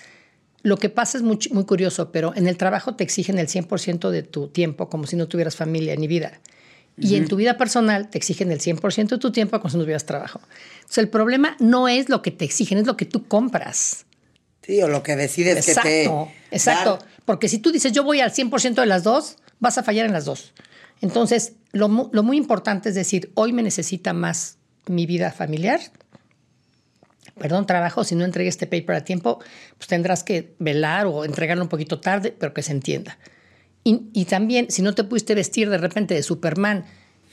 [0.61, 4.09] Lo que pasa es muy, muy curioso, pero en el trabajo te exigen el 100%
[4.09, 6.39] de tu tiempo como si no tuvieras familia ni vida.
[6.97, 10.05] Y en tu vida personal te exigen el 100% de tu tiempo si no tuvieras
[10.05, 10.41] trabajo.
[10.77, 14.05] Entonces el problema no es lo que te exigen, es lo que tú compras.
[14.63, 16.09] Sí, o lo que decides exacto, que
[16.49, 16.55] te.
[16.55, 16.99] Exacto.
[17.25, 20.13] Porque si tú dices yo voy al 100% de las dos, vas a fallar en
[20.13, 20.53] las dos.
[21.01, 25.79] Entonces, lo, lo muy importante es decir, hoy me necesita más mi vida familiar
[27.37, 29.39] perdón, trabajo, si no entregué este paper a tiempo,
[29.77, 33.17] pues tendrás que velar o entregarlo un poquito tarde, pero que se entienda.
[33.83, 36.83] Y, también, si no te pudiste vestir de repente de Superman,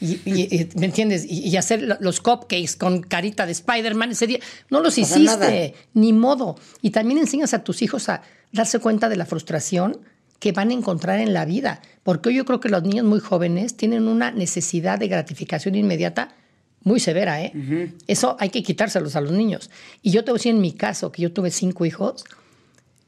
[0.01, 1.27] y, ¿me entiendes?
[1.29, 4.39] Y, hacer los cupcakes con carita de Spider-Man ese día,
[4.71, 6.57] no los hiciste, ni modo.
[6.81, 8.23] Y también enseñas a tus hijos a
[8.53, 9.99] darse cuenta de la frustración
[10.39, 11.83] que van a encontrar en la vida.
[12.05, 16.37] Porque yo creo que los niños muy jóvenes tienen una necesidad de gratificación inmediata
[16.83, 17.95] muy severa, ¿eh?
[18.07, 19.71] Eso hay que quitárselos a los niños.
[20.03, 22.25] Y yo te voy a decir en mi caso, que yo tuve cinco hijos,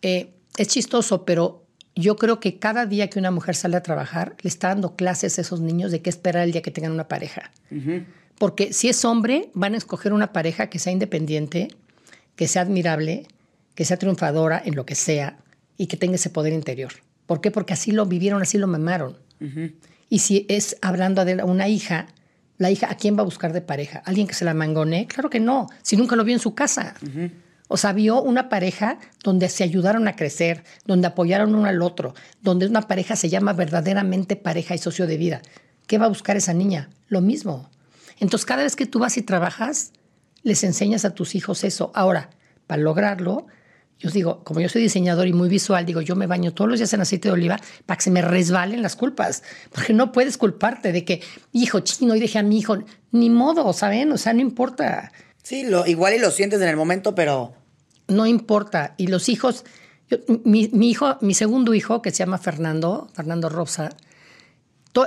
[0.00, 1.65] eh, es chistoso, pero
[1.96, 5.38] yo creo que cada día que una mujer sale a trabajar, le está dando clases
[5.38, 7.50] a esos niños de qué esperar el día que tengan una pareja.
[8.38, 11.68] Porque si es hombre, van a escoger una pareja que sea independiente,
[12.36, 13.26] que sea admirable,
[13.74, 15.38] que sea triunfadora en lo que sea
[15.78, 16.92] y que tenga ese poder interior.
[17.24, 17.50] ¿Por qué?
[17.50, 19.16] Porque así lo vivieron, así lo mamaron.
[20.08, 22.08] Y si es hablando de una hija,
[22.58, 24.02] la hija, ¿a quién va a buscar de pareja?
[24.04, 25.06] ¿Alguien que se la mangone?
[25.06, 26.94] Claro que no, si nunca lo vio en su casa.
[27.68, 32.14] O sea, vio una pareja donde se ayudaron a crecer, donde apoyaron uno al otro,
[32.40, 35.42] donde una pareja se llama verdaderamente pareja y socio de vida.
[35.86, 36.90] ¿Qué va a buscar esa niña?
[37.08, 37.70] Lo mismo.
[38.18, 39.92] Entonces, cada vez que tú vas y trabajas,
[40.42, 41.90] les enseñas a tus hijos eso.
[41.94, 42.30] Ahora,
[42.66, 43.46] para lograrlo,
[43.98, 46.78] yo digo, como yo soy diseñador y muy visual, digo, yo me baño todos los
[46.78, 49.42] días en aceite de oliva para que se me resbalen las culpas.
[49.72, 52.78] Porque no puedes culparte de que, hijo chino, y dejé a mi hijo.
[53.10, 54.12] Ni modo, ¿saben?
[54.12, 55.12] O sea, no importa.
[55.46, 57.54] Sí, lo, igual y lo sientes en el momento, pero.
[58.08, 58.94] No importa.
[58.96, 59.64] Y los hijos.
[60.42, 63.90] mi, hijo, mi segundo hijo, que se llama Fernando, Fernando Rosa,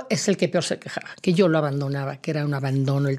[0.08, 3.10] es el que peor se quejaba, que yo lo abandonaba, que era un abandono.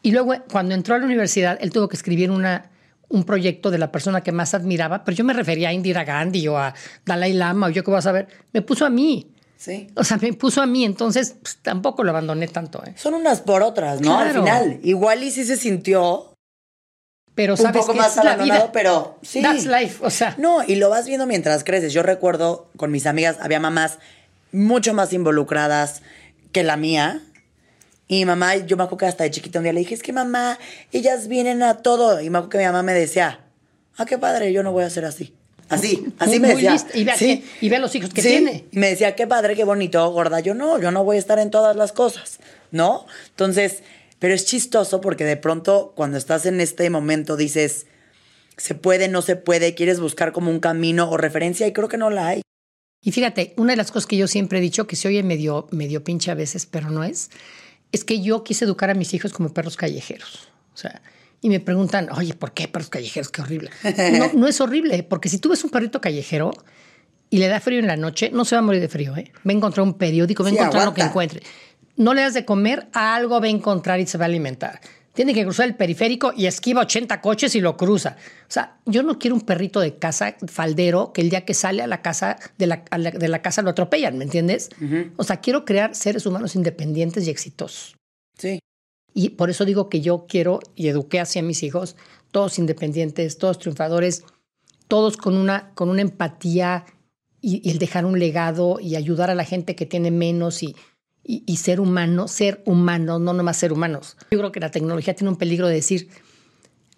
[0.00, 2.70] Y luego, cuando entró a la universidad, él tuvo que escribir una
[3.10, 6.48] un proyecto de la persona que más admiraba, pero yo me refería a Indira Gandhi
[6.48, 6.74] o a
[7.04, 9.32] Dalai Lama o yo qué voy a saber, me puso a mí.
[9.58, 9.88] Sí.
[9.96, 12.82] O sea, me puso a mí, entonces pues, tampoco lo abandoné tanto.
[12.86, 12.94] ¿eh?
[12.96, 14.18] Son unas por otras, ¿no?
[14.18, 16.27] Al final, igual y sí se sintió
[17.38, 19.40] pero un poco más abandonado, pero sí.
[19.40, 20.34] That's life, o sea.
[20.38, 21.92] No, y lo vas viendo mientras creces.
[21.92, 24.00] Yo recuerdo con mis amigas, había mamás
[24.50, 26.02] mucho más involucradas
[26.50, 27.22] que la mía.
[28.08, 30.02] Y mi mamá, yo me acuerdo que hasta de chiquita un día le dije, es
[30.02, 30.58] que mamá,
[30.90, 32.20] ellas vienen a todo.
[32.20, 33.38] Y me acuerdo que mi mamá me decía,
[33.96, 35.32] ah, qué padre, yo no voy a ser así.
[35.68, 36.74] Así, así me decía.
[36.92, 38.64] Y ve, y ve a los hijos que tiene.
[38.72, 40.40] Y me decía, qué padre, qué bonito, gorda.
[40.40, 42.40] Yo no, yo no voy a estar en todas las cosas,
[42.72, 43.06] ¿no?
[43.28, 43.84] Entonces,
[44.18, 47.86] pero es chistoso porque de pronto cuando estás en este momento dices,
[48.56, 51.98] se puede, no se puede, quieres buscar como un camino o referencia y creo que
[51.98, 52.42] no la hay.
[53.00, 55.68] Y fíjate, una de las cosas que yo siempre he dicho, que se oye medio,
[55.70, 57.30] medio pinche a veces, pero no es,
[57.92, 60.48] es que yo quise educar a mis hijos como perros callejeros.
[60.74, 61.00] O sea,
[61.40, 63.30] y me preguntan, oye, ¿por qué perros callejeros?
[63.30, 63.70] Qué horrible.
[64.18, 66.50] No, no es horrible, porque si tú ves un perrito callejero
[67.30, 69.32] y le da frío en la noche, no se va a morir de frío, ¿eh?
[69.46, 71.42] Va a encontrar un periódico, va a encontrar lo que encuentre.
[71.98, 74.80] No le das de comer, algo va a encontrar y se va a alimentar
[75.18, 78.16] tiene que cruzar el periférico y esquiva 80 coches y lo cruza.
[78.42, 81.82] O sea, yo no quiero un perrito de casa faldero que el día que sale
[81.82, 84.70] a la casa de la, de la casa lo atropellan, ¿me entiendes?
[85.16, 87.96] O sea, quiero crear seres humanos independientes y exitosos.
[88.38, 88.60] Sí.
[89.12, 91.96] Y por eso digo que yo quiero y eduqué hacia mis hijos,
[92.30, 94.22] todos independientes, todos triunfadores,
[94.86, 96.84] todos con una, con una empatía
[97.40, 100.76] y, y el dejar un legado y ayudar a la gente que tiene menos y,
[101.30, 104.16] y, ser humano, ser humano, no nomás ser humanos.
[104.30, 106.08] Yo creo que la tecnología tiene un peligro de decir,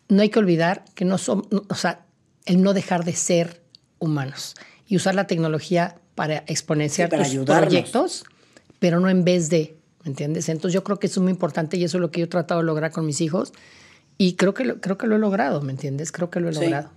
[0.08, 2.06] no hay que olvidar que no somos, o sea,
[2.46, 3.60] el no dejar de ser
[3.98, 4.54] humanos
[4.86, 8.24] y usar la tecnología para exponenciar tus proyectos,
[8.78, 10.48] pero no en vez de, ¿me entiendes?
[10.48, 12.28] Entonces yo creo que eso es muy importante y eso es lo que yo he
[12.28, 13.52] tratado de lograr con mis hijos
[14.16, 16.12] Y creo que, lo, creo que lo he logrado, ¿me entiendes?
[16.12, 16.90] Creo que lo he logrado.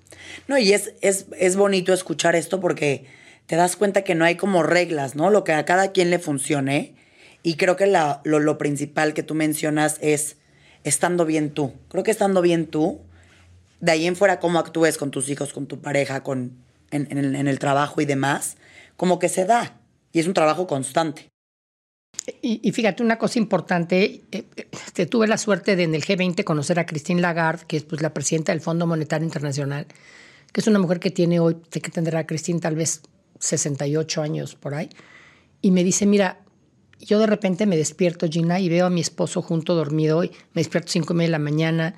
[0.47, 3.07] No, y es, es, es bonito escuchar esto porque
[3.47, 5.31] te das cuenta que no hay como reglas, ¿no?
[5.31, 7.01] Lo que a cada quien le funcione.
[7.43, 10.37] Y creo que la, lo, lo principal que tú mencionas es
[10.83, 11.73] estando bien tú.
[11.89, 13.01] Creo que estando bien tú,
[13.81, 16.57] de ahí en fuera cómo actúes con tus hijos, con tu pareja, con,
[16.91, 18.55] en, en, el, en el trabajo y demás,
[18.95, 19.79] como que se da.
[20.13, 21.27] Y es un trabajo constante.
[22.41, 24.45] Y, y, fíjate, una cosa importante, eh,
[24.95, 28.01] eh, tuve la suerte de en el G20 conocer a Christine Lagarde, que es pues,
[28.01, 29.87] la presidenta del Fondo Monetario Internacional,
[30.53, 33.01] que es una mujer que tiene hoy, que tendrá Christine tal vez
[33.39, 34.89] 68 años por ahí,
[35.61, 36.42] y me dice, mira,
[37.05, 40.61] yo de repente me despierto, Gina, y veo a mi esposo junto dormido, y me
[40.61, 41.95] despierto cinco y media de la mañana,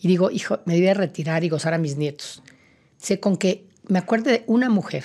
[0.00, 2.42] y digo, hijo, me debía retirar y gozar a mis nietos.
[2.98, 5.04] Sé con que me acuerde de una mujer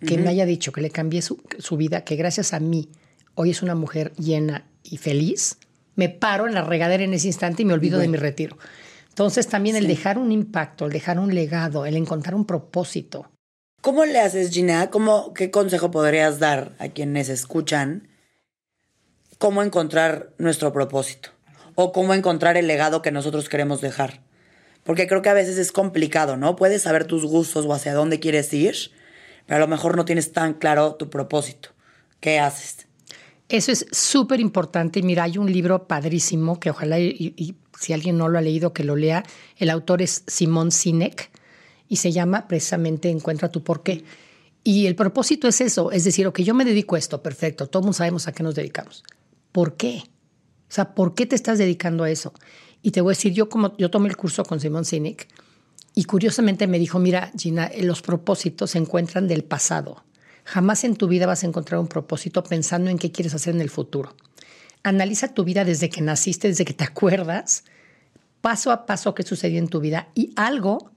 [0.00, 0.20] que uh -huh.
[0.20, 2.88] me haya dicho que le cambié su, su vida, que gracias a mí
[3.34, 5.58] hoy es una mujer llena y feliz,
[5.96, 8.12] me paro en la regadera en ese instante y me olvido bueno.
[8.12, 8.58] de mi retiro.
[9.08, 9.82] Entonces también sí.
[9.82, 13.30] el dejar un impacto, el dejar un legado, el encontrar un propósito.
[13.80, 14.90] ¿Cómo le haces, Gina?
[14.90, 18.08] ¿Cómo, ¿Qué consejo podrías dar a quienes escuchan?
[19.38, 21.30] ¿Cómo encontrar nuestro propósito?
[21.74, 24.20] ¿O cómo encontrar el legado que nosotros queremos dejar?
[24.84, 26.56] Porque creo que a veces es complicado, ¿no?
[26.56, 28.76] Puedes saber tus gustos o hacia dónde quieres ir,
[29.46, 31.70] pero a lo mejor no tienes tan claro tu propósito.
[32.20, 32.86] ¿Qué haces?
[33.48, 35.02] Eso es súper importante.
[35.02, 38.84] Mira, hay un libro padrísimo que ojalá, y, si alguien no lo ha leído, que
[38.84, 39.24] lo lea.
[39.56, 41.30] El autor es Simón Sinek
[41.88, 44.04] y se llama precisamente Encuentra tu porqué.
[44.62, 47.96] Y el propósito es eso, es decir, ok, yo me dedico a esto, perfecto, todos
[47.96, 49.04] sabemos a qué nos dedicamos.
[49.54, 50.02] ¿Por qué?
[50.68, 52.32] O sea, ¿por qué te estás dedicando a eso?
[52.82, 55.28] Y te voy a decir, yo como yo tomé el curso con Simón Sinek
[55.94, 60.02] y curiosamente me dijo, mira, Gina, los propósitos se encuentran del pasado.
[60.42, 63.60] Jamás en tu vida vas a encontrar un propósito pensando en qué quieres hacer en
[63.60, 64.16] el futuro.
[64.82, 67.62] Analiza tu vida desde que naciste, desde que te acuerdas,
[68.40, 70.90] paso a paso qué sucedió en tu vida y algo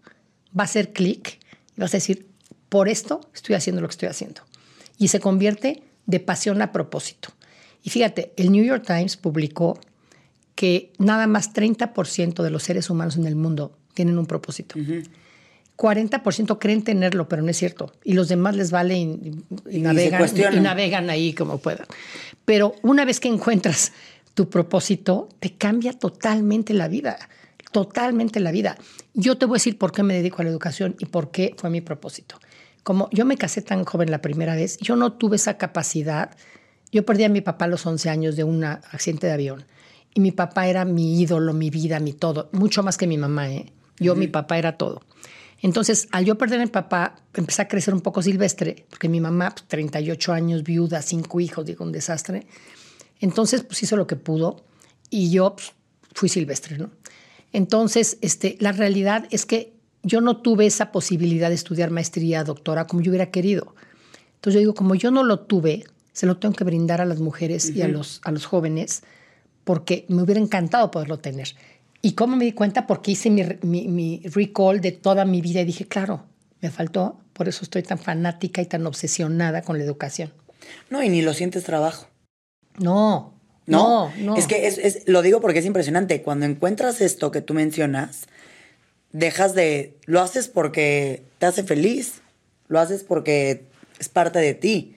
[0.57, 1.37] va a hacer clic
[1.75, 2.27] y vas a decir,
[2.69, 4.41] por esto estoy haciendo lo que estoy haciendo.
[4.97, 7.36] Y se convierte de pasión a propósito.
[7.83, 9.79] Y fíjate, el New York Times publicó
[10.55, 14.77] que nada más 30% de los seres humanos en el mundo tienen un propósito.
[14.77, 15.07] Uh -huh.
[15.77, 17.93] 40% creen tenerlo, pero no es cierto.
[18.03, 19.03] Y los demás les vale y,
[19.69, 21.85] y, y navegan, y navegan ahí como puedan.
[22.45, 23.93] Pero una vez que encuentras
[24.33, 27.17] tu propósito, te cambia totalmente la vida.
[27.71, 28.77] Totalmente la vida.
[29.13, 31.53] Yo te voy a decir por qué me dedico a la educación y por qué
[31.57, 32.39] fue mi propósito.
[32.83, 36.31] Como yo me casé tan joven la primera vez, yo no tuve esa capacidad.
[36.91, 39.65] Yo perdí a mi papá a los 11 años de un accidente de avión.
[40.13, 42.49] Y mi papá era mi ídolo, mi vida, mi todo.
[42.53, 43.71] Mucho más que mi mamá, ¿eh?
[43.99, 44.19] Yo, uh -huh.
[44.19, 45.01] mi papá era todo.
[45.61, 49.19] Entonces, al yo perder a mi papá, empecé a crecer un poco silvestre, porque mi
[49.19, 52.45] mamá, pues, 38 años, viuda, cinco hijos, digo, un desastre.
[53.19, 54.63] Entonces, pues hizo lo que pudo
[55.09, 55.73] y yo pues,
[56.13, 56.91] fui silvestre, ¿no?
[57.53, 59.73] Entonces, este, la realidad es que
[60.03, 63.73] yo no tuve esa posibilidad de estudiar maestría, doctora, como yo hubiera querido.
[64.35, 65.85] Entonces, yo digo, como yo no lo tuve,
[66.17, 67.75] se lo tengo que brindar a las mujeres uh -huh.
[67.75, 69.03] y a los, a los jóvenes,
[69.63, 71.49] porque me hubiera encantado poderlo tener.
[72.01, 72.87] ¿Y cómo me di cuenta?
[72.87, 76.23] Porque hice mi, mi, mi, recall de toda mi vida y dije, claro,
[76.59, 80.33] me faltó, por eso estoy tan fanática y tan obsesionada con la educación.
[80.89, 82.07] No, y ni lo sientes trabajo.
[82.79, 83.35] No,
[83.67, 84.13] no, no.
[84.17, 84.37] no.
[84.37, 86.23] Es que es, es, lo digo porque es impresionante.
[86.23, 88.25] Cuando encuentras esto que tú mencionas,
[89.11, 92.21] dejas de, lo haces porque te hace feliz,
[92.69, 93.65] lo haces porque
[93.99, 94.96] es parte de ti.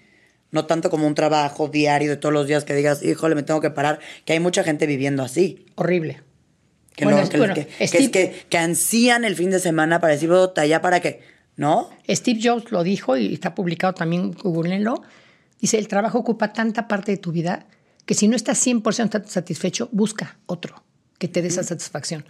[0.51, 3.61] No tanto como un trabajo diario de todos los días que digas, híjole, me tengo
[3.61, 5.66] que parar, que hay mucha gente viviendo así.
[5.76, 6.22] Horrible.
[6.96, 10.01] Que, bueno, no, que, bueno, que, Steve, que, es que, ansían el fin de semana
[10.01, 10.30] para decir,
[10.66, 11.20] ya para qué,
[11.57, 11.88] ¿no?
[12.09, 15.03] Steve Jobs lo dijo y está publicado también, googleenlo.
[15.61, 17.66] Dice, el trabajo ocupa tanta parte de tu vida
[18.07, 20.82] que si no estás 100% satisfecho, busca otro
[21.18, 22.24] que te dé esa satisfacción.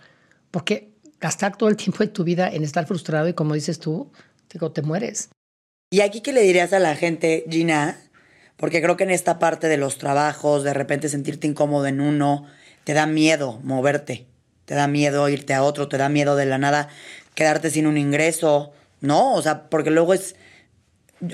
[0.51, 0.91] Porque
[1.21, 4.11] gastar todo el tiempo de tu vida en estar frustrado y como dices tú,
[4.53, 5.31] digo, te mueres.
[5.91, 7.97] ¿Y aquí qué le dirías a la gente, Gina?
[8.61, 12.47] Porque creo que en esta parte de los trabajos, de repente sentirte incómodo en uno,
[12.85, 14.31] te da miedo moverte
[14.71, 16.89] te da miedo irte a otro, te da miedo de la nada
[17.35, 19.35] quedarte sin un ingreso, ¿no?
[19.35, 20.37] O sea, porque luego es...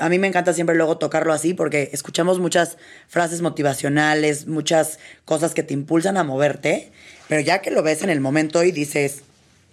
[0.01, 5.53] A mí me encanta siempre luego tocarlo así porque escuchamos muchas frases motivacionales, muchas cosas
[5.53, 6.93] que te impulsan a moverte,
[7.29, 9.21] pero ya que lo ves en el momento y dices,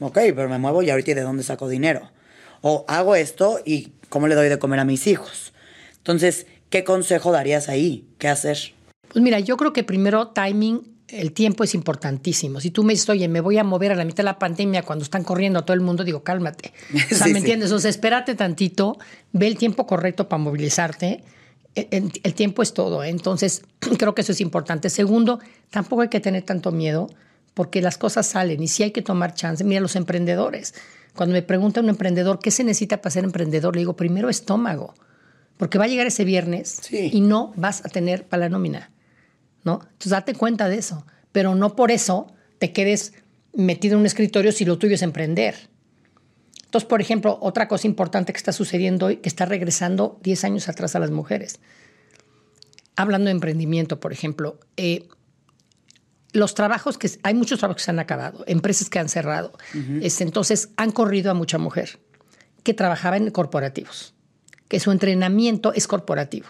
[0.01, 2.11] ok, pero me muevo y ahorita ¿y de dónde saco dinero?
[2.59, 5.53] O hago esto y ¿cómo le doy de comer a mis hijos?
[5.99, 8.07] Entonces, ¿qué consejo darías ahí?
[8.17, 8.57] ¿Qué hacer?
[9.09, 12.59] Pues mira, yo creo que primero timing el tiempo es importantísimo.
[12.61, 14.81] Si tú me dices, oye, me voy a mover a la mitad de la pandemia
[14.81, 16.73] cuando están corriendo a todo el mundo, digo, cálmate.
[16.95, 17.37] O sea, sí, ¿me sí.
[17.37, 17.71] entiendes?
[17.71, 18.97] O sea, espérate tantito,
[19.33, 21.23] ve el tiempo correcto para movilizarte.
[21.75, 23.03] El, el tiempo es todo.
[23.03, 23.09] ¿eh?
[23.09, 23.61] Entonces,
[23.99, 24.89] creo que eso es importante.
[24.89, 27.07] Segundo, tampoco hay que tener tanto miedo
[27.53, 29.63] porque las cosas salen y sí hay que tomar chance.
[29.63, 30.73] Mira, los emprendedores.
[31.15, 34.95] Cuando me pregunta un emprendedor qué se necesita para ser emprendedor, le digo primero estómago,
[35.57, 38.91] porque va a llegar ese viernes y no vas a tener para la nómina.
[39.63, 39.79] ¿no?
[39.83, 42.27] Entonces date cuenta de eso, pero no por eso
[42.59, 43.13] te quedes
[43.53, 45.69] metido en un escritorio si lo tuyo es emprender.
[46.65, 50.69] Entonces, por ejemplo, otra cosa importante que está sucediendo hoy, que está regresando 10 años
[50.69, 51.59] atrás a las mujeres.
[52.95, 55.07] Hablando de emprendimiento, por ejemplo, eh,
[56.31, 59.53] los trabajos que hay muchos trabajos que se han acabado, empresas que han cerrado.
[60.01, 61.99] Este, entonces han corrido a mucha mujer
[62.63, 64.15] que trabajaba en corporativos,
[64.73, 66.47] que su entrenamiento es corporativo.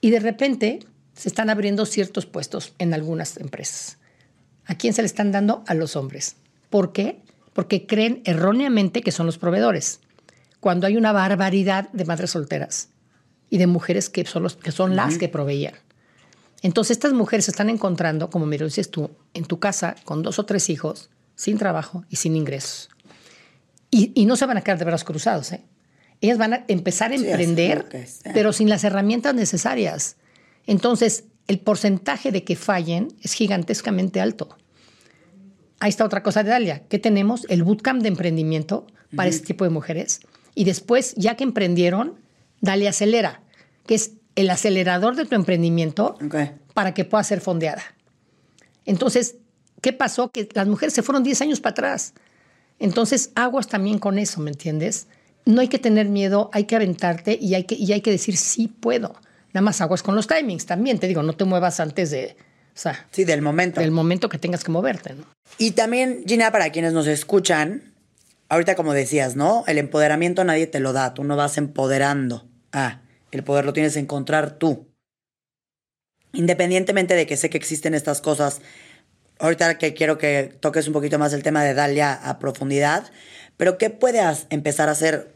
[0.00, 0.78] Y de repente
[1.12, 3.98] se están abriendo ciertos puestos en algunas empresas.
[4.64, 5.62] ¿A quién se le están dando?
[5.66, 6.36] A los hombres.
[6.70, 7.20] ¿Por qué?
[7.52, 10.00] Porque creen erróneamente que son los proveedores,
[10.60, 12.88] cuando hay una barbaridad de madres solteras
[13.50, 15.74] y de mujeres que son, los, que son las que proveían.
[16.62, 20.22] Entonces estas mujeres se están encontrando, como me lo dices tú, en tu casa con
[20.22, 22.88] dos o tres hijos, sin trabajo y sin ingresos.
[23.90, 25.52] Y, no se van a quedar de brazos cruzados.
[25.52, 25.62] ¿eh?
[26.22, 27.84] Ellas van a empezar a emprender,
[28.32, 30.16] pero sin las herramientas necesarias.
[30.66, 34.56] Entonces, el porcentaje de que fallen es gigantescamente alto.
[35.80, 36.84] Ahí está otra cosa de Dalia.
[36.88, 37.44] ¿Qué tenemos?
[37.48, 40.20] El bootcamp de emprendimiento para este tipo de mujeres.
[40.54, 42.20] Y después, ya que emprendieron,
[42.60, 43.42] Dalia Acelera,
[43.84, 46.16] que es el acelerador de tu emprendimiento
[46.72, 47.82] para que pueda ser fondeada.
[48.84, 49.38] Entonces,
[49.80, 50.30] ¿qué pasó?
[50.30, 52.14] Que las mujeres se fueron 10 años para atrás.
[52.78, 55.08] Entonces, aguas también con eso, ¿me entiendes?
[55.44, 58.36] No hay que tener miedo, hay que aventarte y hay que, y hay que decir,
[58.36, 59.14] sí puedo.
[59.52, 60.98] Nada más aguas con los timings también.
[60.98, 62.36] Te digo, no te muevas antes de...
[62.74, 63.80] O sea, sí, del momento.
[63.80, 65.24] Del momento que tengas que moverte, ¿no?
[65.58, 67.92] Y también, Gina, para quienes nos escuchan,
[68.48, 69.64] ahorita como decías, ¿no?
[69.66, 72.48] El empoderamiento nadie te lo da, tú no vas empoderando.
[72.72, 74.88] Ah, el poder lo tienes que encontrar tú.
[76.32, 78.62] Independientemente de que sé que existen estas cosas,
[79.38, 83.10] ahorita que quiero que toques un poquito más el tema de Dalia a profundidad,
[83.62, 85.32] pero ¿qué puedes empezar a hacer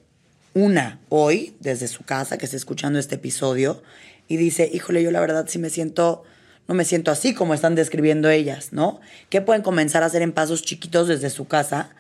[0.53, 3.85] una hoy desde su casa que esté escuchando este episodio
[4.27, 6.25] y dice, híjole, yo la verdad sí me siento,
[6.67, 8.99] no me siento así como están describiendo ellas, ¿no?
[9.31, 11.91] ¿Qué pueden comenzar a hacer en pasos chiquitos desde su casa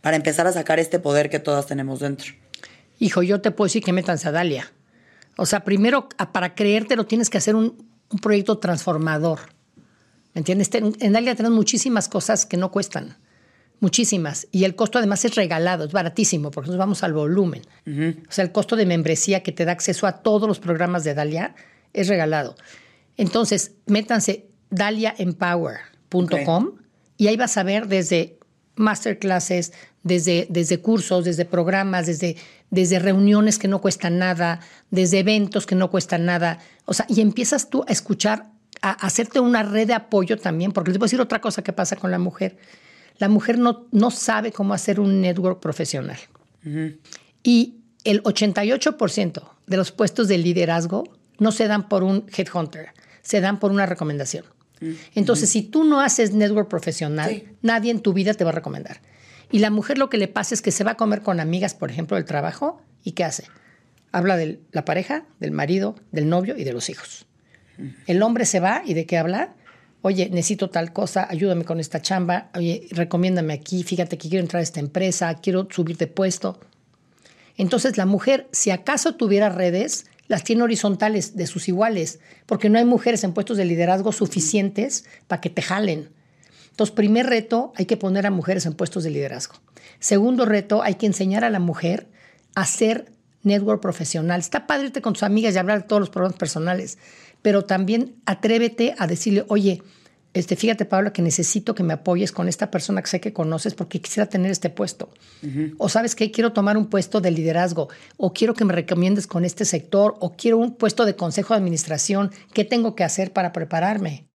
[0.00, 2.32] para empezar a sacar este poder que todas tenemos dentro?
[2.98, 4.72] Hijo, yo te puedo decir que metanse a Dalia.
[5.36, 7.76] O sea, primero, para creértelo, tienes que hacer un,
[8.22, 9.40] proyecto transformador.
[10.32, 10.70] ¿Me entiendes?
[10.72, 13.18] En Dalia tenemos muchísimas cosas que no cuestan.
[13.80, 14.46] Muchísimas.
[14.50, 17.62] Y el costo además es regalado, es baratísimo, porque nos vamos al volumen.
[17.86, 21.14] O sea, el costo de membresía que te da acceso a todos los programas de
[21.14, 21.54] Dalia
[21.92, 22.56] es regalado.
[23.16, 26.72] Entonces, métanse daliaempower.com
[27.16, 28.38] y ahí vas a ver desde
[28.76, 29.72] masterclasses,
[30.02, 32.36] desde, desde cursos, desde programas, desde,
[32.70, 34.60] desde reuniones que no cuestan nada,
[34.90, 36.58] desde eventos que no cuestan nada.
[36.84, 38.50] O sea, y empiezas tú a escuchar,
[38.82, 41.72] a hacerte una red de apoyo también, porque les voy a decir otra cosa que
[41.72, 42.58] pasa con la mujer.
[43.18, 46.18] La mujer no, no sabe cómo hacer un network profesional.
[47.42, 51.04] Y el 88% de los puestos de liderazgo
[51.38, 52.88] no se dan por un headhunter,
[53.22, 54.44] se dan por una recomendación.
[55.14, 59.00] Entonces, si tú no haces network profesional, nadie en tu vida te va a recomendar.
[59.50, 61.74] Y la mujer lo que le pasa es que se va a comer con amigas,
[61.74, 63.44] por ejemplo, del trabajo, ¿y qué hace?
[64.12, 67.26] Habla de la pareja, del marido, del novio y de los hijos.
[68.06, 69.54] El hombre se va y de qué habla?
[70.06, 74.60] Oye, necesito tal cosa, ayúdame con esta chamba, oye, recomiéndame aquí, fíjate que quiero entrar
[74.60, 76.60] a esta empresa, quiero subir de puesto.
[77.56, 82.78] Entonces la mujer, si acaso tuviera redes, las tiene horizontales de sus iguales, porque no
[82.78, 86.10] hay mujeres en puestos de liderazgo suficientes para que te jalen.
[86.68, 89.54] Entonces, primer reto, hay que poner a mujeres en puestos de liderazgo.
[90.00, 92.08] Segundo reto, hay que enseñar a la mujer
[92.54, 93.10] a ser
[93.42, 94.40] network profesional.
[94.40, 96.98] Está padre irte con tus amigas y hablar de todos los problemas personales,
[97.44, 99.82] pero también atrévete a decirle, oye,
[100.32, 103.74] este, fíjate, Pablo, que necesito que me apoyes con esta persona que sé que conoces
[103.74, 105.10] porque quisiera tener este puesto.
[105.76, 109.44] O sabes que quiero tomar un puesto de liderazgo, o quiero que me recomiendes con
[109.44, 112.30] este sector, o quiero un puesto de consejo de administración.
[112.54, 114.26] ¿Qué tengo que hacer para prepararme?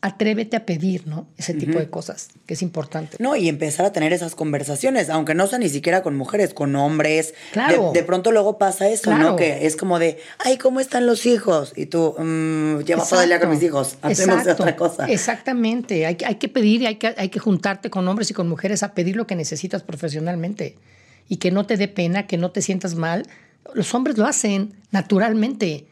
[0.00, 1.26] Atrévete a pedir, ¿no?
[1.36, 3.16] Ese tipo de cosas, que es importante.
[3.18, 6.76] No, y empezar a tener esas conversaciones, aunque no sea ni siquiera con mujeres, con
[6.76, 7.34] hombres.
[7.52, 7.90] Claro.
[7.92, 9.34] De, pronto luego pasa eso, ¿no?
[9.34, 11.72] Que es como de, ay, ¿cómo están los hijos?
[11.74, 15.06] Y tú, mmm, llevo todo el día con mis hijos, hacemos otra cosa.
[15.06, 18.84] Exactamente, hay, hay que pedir, hay que, hay que juntarte con hombres y con mujeres
[18.84, 20.76] a pedir lo que necesitas profesionalmente.
[21.30, 23.26] Y que no te dé pena, que no te sientas mal.
[23.74, 25.86] Los hombres lo hacen naturalmente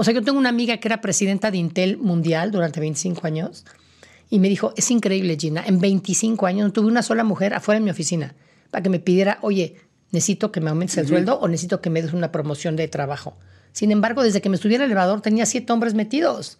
[0.00, 3.66] o sea, yo tengo una amiga que era presidenta de Intel Mundial durante 25 años
[4.30, 7.78] y me dijo, es increíble, Gina, en 25 años no tuve una sola mujer afuera
[7.78, 8.34] de mi oficina
[8.70, 9.76] para que me pidiera, oye,
[10.10, 13.36] necesito que me aumentes el sueldo o necesito que me des una promoción de trabajo.
[13.72, 16.56] Sin embargo, desde que me estuviera en el elevador tenía siete hombres metidos.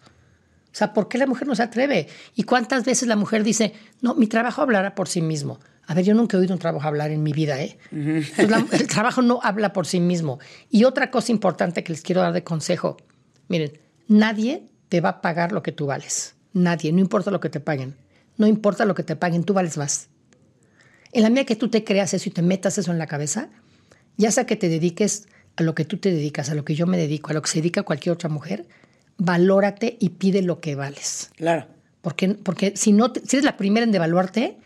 [0.65, 2.09] O sea, ¿por qué la mujer no se atreve?
[2.35, 5.59] ¿Y cuántas veces la mujer dice, no, mi trabajo hablará por sí mismo?
[5.87, 7.79] A ver, yo nunca he oído un trabajo hablar en mi vida, ¿eh?
[7.89, 8.39] Pues
[8.81, 10.37] el trabajo no habla por sí mismo.
[10.69, 12.97] Y otra cosa importante que les quiero dar de consejo,
[13.51, 16.35] miren, nadie te va a pagar lo que tú vales.
[16.53, 17.95] Nadie, no importa lo que te paguen.
[18.37, 20.07] No importa lo que te paguen, tú vales más.
[21.11, 23.49] En la medida que tú te creas eso y te metas eso en la cabeza,
[24.17, 25.27] ya sea que te dediques
[25.57, 27.49] a lo que tú te dedicas, a lo que yo me dedico, a lo que
[27.49, 28.65] se dedica cualquier otra mujer,
[29.17, 31.31] valórate y pide lo que vales.
[31.35, 31.67] Claro.
[32.01, 34.57] Porque, porque si, no si eres la primera en devaluarte,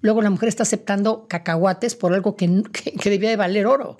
[0.00, 3.98] luego la mujer está aceptando cacahuates por algo que, que, debía de valer oro.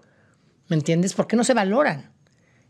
[0.69, 1.15] ¿Me entiendes?
[1.15, 2.11] ¿Por qué no se valoran?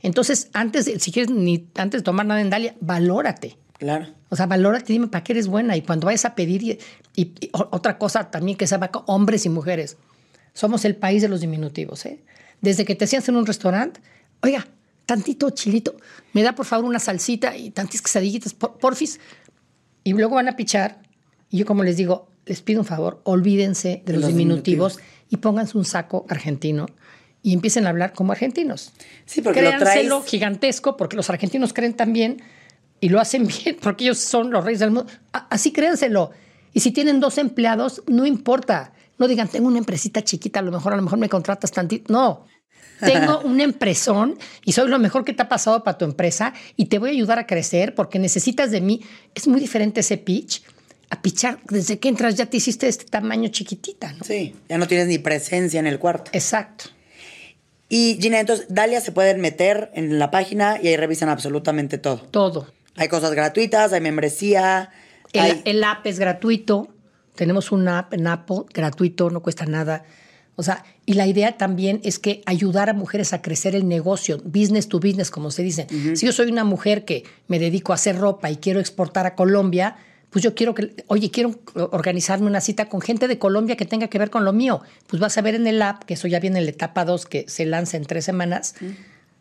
[0.04, 3.56] Entonces, antes de, si quieres, ni antes de tomar nada en Dalia, valórate.
[3.78, 4.08] Claro.
[4.28, 5.78] O sea, valórate, dime para qué eres buena.
[5.78, 6.78] Y cuando vayas a pedir,
[7.16, 9.96] y, otra cosa también que se va hombres y mujeres,
[10.52, 12.04] somos el país de los diminutivos.
[12.04, 12.22] ¿eh?
[12.60, 14.02] Desde que te sientas en un restaurante,
[14.42, 14.66] oiga,
[15.06, 15.96] tantito chilito,
[16.34, 19.20] me da por favor una salsita y tantas quesadillitas, porfis.
[20.04, 21.00] Y luego van a pichar.
[21.48, 24.98] Y yo, como les digo, les pido un favor, olvídense de, los, diminutivos,
[25.30, 26.88] y pónganse un saco argentino
[27.44, 28.92] y empiecen a hablar como argentinos.
[29.26, 30.10] Sí, porque lo traes...
[30.24, 32.42] gigantesco, porque los argentinos creen también
[33.00, 35.12] y lo hacen bien, porque ellos son los reyes del mundo.
[35.30, 36.30] Así créanselo.
[36.72, 38.94] Y si tienen dos empleados, no importa.
[39.18, 42.10] No digan, tengo una empresita chiquita, a lo mejor, a lo mejor me contratas tantito.
[42.10, 42.46] No.
[43.00, 46.86] Tengo un empresón y soy lo mejor que te ha pasado para tu empresa y
[46.86, 49.02] te voy a ayudar a crecer porque necesitas de mí.
[49.34, 50.62] Es muy diferente ese pitch
[51.10, 51.58] a pichar.
[51.68, 54.24] Desde que entras ya te hiciste este tamaño chiquitita, ¿no?
[54.24, 56.30] Sí, ya no tienes ni presencia en el cuarto.
[56.32, 56.84] Exacto.
[57.94, 62.16] Y Gina, entonces, Dalia se pueden meter en la página y ahí revisan absolutamente todo.
[62.16, 62.66] Todo.
[62.96, 64.90] Hay cosas gratuitas, hay membresía.
[65.32, 66.88] El, el app es gratuito.
[67.36, 70.02] Tenemos un app en Apple gratuito, no cuesta nada.
[70.56, 74.38] O sea, y la idea también es que ayudar a mujeres a crecer el negocio,
[74.44, 75.86] business to business, como se dice.
[76.16, 79.36] Si yo soy una mujer que me dedico a hacer ropa y quiero exportar a
[79.36, 79.98] Colombia,
[80.34, 84.08] pues yo quiero que, oye, quiero organizarme una cita con gente de Colombia que tenga
[84.08, 84.82] que ver con lo mío.
[85.06, 87.26] Pues vas a ver en el app, que eso ya viene en la etapa 2,
[87.26, 88.74] que se lanza en tres semanas.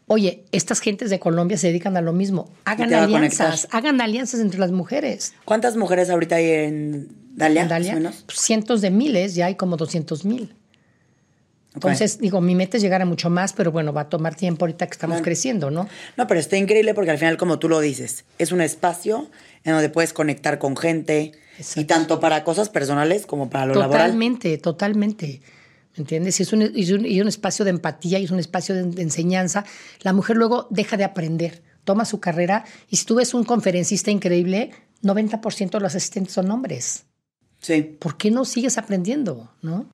[0.05, 2.47] Oye, estas gentes de Colombia se dedican a lo mismo.
[2.65, 5.33] Hagan alianzas, hagan alianzas entre las mujeres.
[5.45, 7.65] ¿Cuántas mujeres ahorita hay en Dalia?
[7.65, 10.53] Dalia pues cientos de miles, ya hay como 200 mil.
[11.73, 14.65] Entonces, digo, mi meta es llegar a mucho más, pero bueno, va a tomar tiempo
[14.65, 15.87] ahorita que estamos creciendo, ¿no?
[16.17, 19.27] No, pero está increíble porque al final, como tú lo dices, es un espacio
[19.63, 21.33] en donde puedes conectar con gente
[21.75, 24.07] y tanto para cosas personales como para lo laboral.
[24.07, 25.41] Totalmente, totalmente.
[25.95, 26.39] ¿Me entiendes?
[26.39, 26.71] Y es, un,
[27.05, 29.63] y un, espacio de empatía y es un espacio de, enseñanza.
[30.01, 34.09] La mujer luego deja de aprender, toma su carrera y si tú ves un conferencista
[34.09, 34.71] increíble,
[35.03, 37.03] 90% de los asistentes son hombres.
[37.59, 37.81] Sí.
[37.83, 39.53] ¿Por qué no sigues aprendiendo?
[39.61, 39.87] ¿No?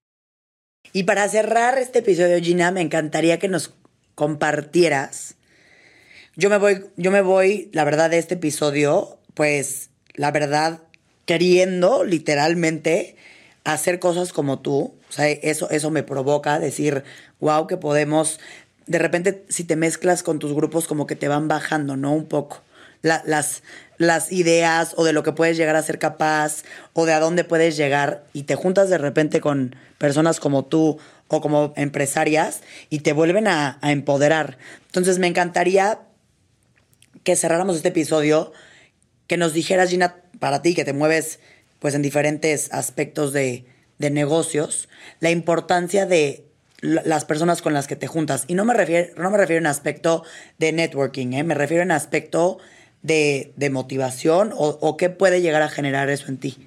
[0.94, 3.74] Y para cerrar este episodio, Gina, me encantaría que nos
[4.16, 5.36] compartieras.
[6.36, 10.82] Yo me voy, yo me voy, la verdad, de este episodio, pues, la verdad,
[11.24, 13.16] queriendo literalmente
[13.64, 14.96] hacer cosas como tú.
[15.08, 17.06] O sea, eso, eso me provoca decir,
[17.40, 18.42] wow, que podemos.
[18.86, 22.12] De repente, si te mezclas con tus grupos, como que te van bajando, ¿no?
[22.14, 22.64] Un poco.
[23.02, 23.64] las,
[23.98, 27.46] las ideas o de lo que puedes llegar a ser capaz o de a dónde
[27.46, 32.60] puedes llegar y te juntas de repente con personas como tú o como empresarias
[32.90, 34.58] y te vuelven a, empoderar.
[34.88, 36.00] Entonces me encantaría
[37.24, 38.52] que cerráramos este episodio,
[39.30, 41.40] que nos dijeras, Gina, para ti que te mueves
[41.78, 43.64] pues en diferentes aspectos de,
[44.00, 46.44] de negocios, la importancia de
[46.82, 48.46] las personas con las que te juntas.
[48.48, 50.24] Y no me refiero, no me refiero en aspecto
[50.58, 51.44] de networking, ¿eh?
[51.44, 52.58] me refiero en aspecto
[53.04, 56.58] de, motivación o, qué puede llegar a generar eso en ti?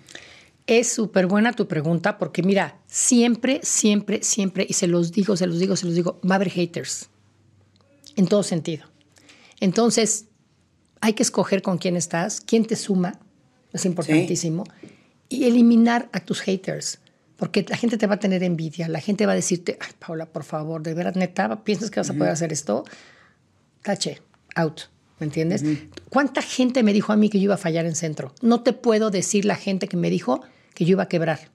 [0.68, 5.48] Es súper buena tu pregunta porque mira, siempre, siempre, siempre, y se los digo, se
[5.48, 7.08] los digo, se los digo, va a haber haters.
[8.14, 8.86] En todo sentido.
[9.58, 10.26] Entonces,
[11.03, 13.18] hay que escoger con quién estás, quién te suma,
[13.72, 14.64] es importantísimo,
[15.28, 17.00] y eliminar a tus haters.
[17.36, 20.26] Porque la gente te va a tener envidia, la gente va a decirte, ay, Paula,
[20.26, 22.84] por favor, de veras, neta, ¿piensas que vas a poder hacer esto?
[23.82, 24.22] Tache,
[24.55, 24.82] out.
[25.18, 25.64] ¿Me entiendes?
[26.09, 28.32] ¿Cuánta gente me dijo a mí que yo iba a fallar en centro?
[28.40, 30.42] No te puedo decir la gente que me dijo
[30.74, 31.50] que yo iba a quebrar.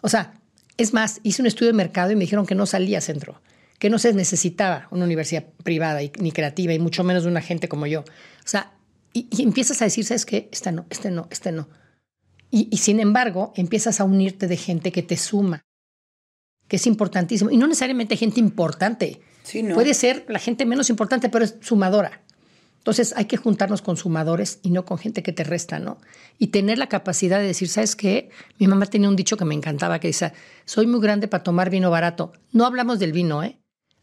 [0.00, 0.40] O sea,
[0.78, 3.42] es más, hice un estudio de mercado y me dijeron que no salía centro,
[3.78, 7.40] que no se necesitaba una universidad privada y, ni creativa y mucho menos de una
[7.40, 8.00] gente como yo.
[8.00, 8.04] O
[8.44, 8.72] sea,
[9.12, 10.48] y, empiezas a decir, ¿sabes qué?
[10.52, 11.68] Este no, este no, este no.
[12.50, 15.62] Y, y sin embargo, empiezas a unirte de gente que te suma,
[16.66, 17.50] que es importantísimo.
[17.50, 19.20] Y no necesariamente gente importante.
[19.42, 19.74] Sí, ¿no?
[19.74, 22.22] Puede ser la gente menos importante, pero es sumadora.
[22.78, 25.98] Entonces hay que juntarnos con sumadores y no con gente que te resta, ¿no?
[26.38, 28.30] Y tener la capacidad de decir, ¿sabes qué?
[28.58, 30.32] Mi mamá tenía un dicho que me encantaba que dice,
[30.64, 32.32] soy muy grande para tomar vino barato.
[32.52, 33.58] No hablamos del vino, ¿eh?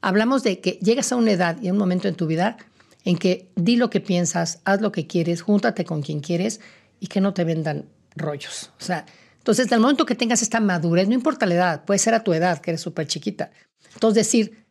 [0.06, 2.58] Hablamos de que llegas a una edad y a un momento en tu vida
[3.06, 6.62] en que di lo que piensas, haz lo que quieres, júntate con quien quieres
[7.00, 8.72] y que no te vendan rollos.
[8.80, 9.08] O sea,
[9.40, 12.34] entonces, al momento que tengas esta madurez, no importa la edad, puede ser a tu
[12.34, 13.50] edad, que eres súper chiquita.
[13.96, 14.68] Entonces, decir,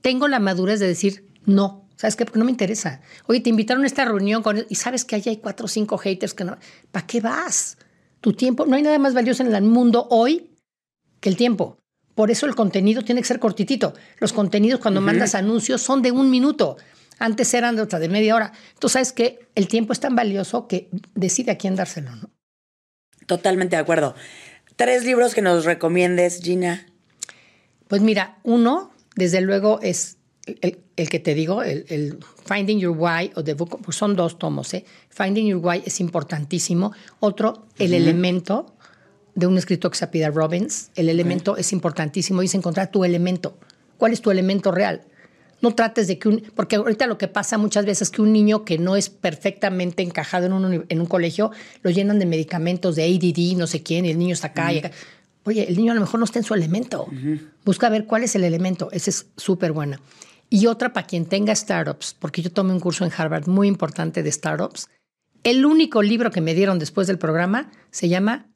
[0.00, 1.88] tengo la madurez de decir no.
[1.94, 2.24] ¿Sabes qué?
[2.24, 3.02] Porque no me interesa.
[3.28, 5.96] Oye, te invitaron a esta reunión con, y sabes que allá hay cuatro o cinco
[5.96, 6.58] haters que no.
[6.90, 7.78] ¿Para qué vas?
[8.20, 10.50] Tu tiempo, no hay nada más valioso en el mundo hoy
[11.20, 11.78] que el tiempo.
[12.14, 13.94] Por eso el contenido tiene que ser cortitito.
[14.18, 16.76] Los contenidos cuando mandas anuncios son de un minuto.
[17.18, 18.52] Antes eran de otra, de media hora.
[18.74, 22.30] Entonces, ¿sabes que El tiempo es tan valioso que decide a quién dárselo, ¿no?
[23.26, 24.14] Totalmente de acuerdo.
[24.76, 26.86] Tres libros que nos recomiendes, Gina.
[27.88, 33.44] Pues mira, uno, desde luego, es el, que te digo, el, Finding Your Why, o
[33.44, 34.84] The Book, pues son dos tomos, ¿eh?
[35.10, 36.92] Finding Your Why es importantísimo.
[37.20, 38.74] Otro, El Elemento,
[39.34, 40.90] de un escritor que se apida Robbins.
[40.94, 43.58] El elemento es importantísimo, es encontrar tu elemento.
[43.96, 45.02] ¿Cuál es tu elemento real?
[45.60, 46.42] No trates de que un...
[46.54, 50.02] Porque ahorita lo que pasa muchas veces es que un niño que no es perfectamente
[50.02, 51.52] encajado en un, en un colegio,
[51.82, 54.70] lo llenan de medicamentos, de ADD, no sé quién, y el niño está acá.
[55.44, 57.06] Oye, el niño a lo mejor no está en su elemento.
[57.64, 58.90] Busca ver cuál es el elemento.
[58.92, 60.00] Ese es súper buena.
[60.50, 64.22] Y otra para quien tenga startups, porque yo tomé un curso en Harvard muy importante
[64.22, 64.88] de startups.
[65.44, 68.51] El único libro que me dieron después del programa se llama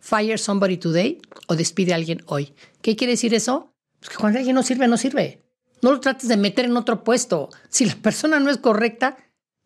[0.00, 2.54] Fire Somebody Today o Despide a alguien hoy.
[2.82, 3.72] ¿Qué quiere decir eso?
[4.00, 5.42] Pues que cuando alguien no sirve, no sirve.
[5.82, 7.50] No lo trates de meter en otro puesto.
[7.68, 9.16] Si la persona no es correcta,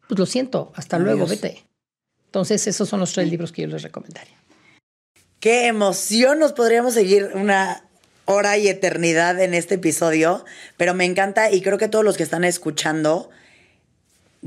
[0.08, 1.64] pues lo siento, hasta luego, vete.
[2.26, 4.36] Entonces, esos son los tres libros que yo les recomendaría.
[5.40, 7.84] Qué emoción, nos podríamos seguir una
[8.26, 10.44] hora y eternidad en este episodio,
[10.76, 13.30] pero me encanta y creo que todos los que están escuchando,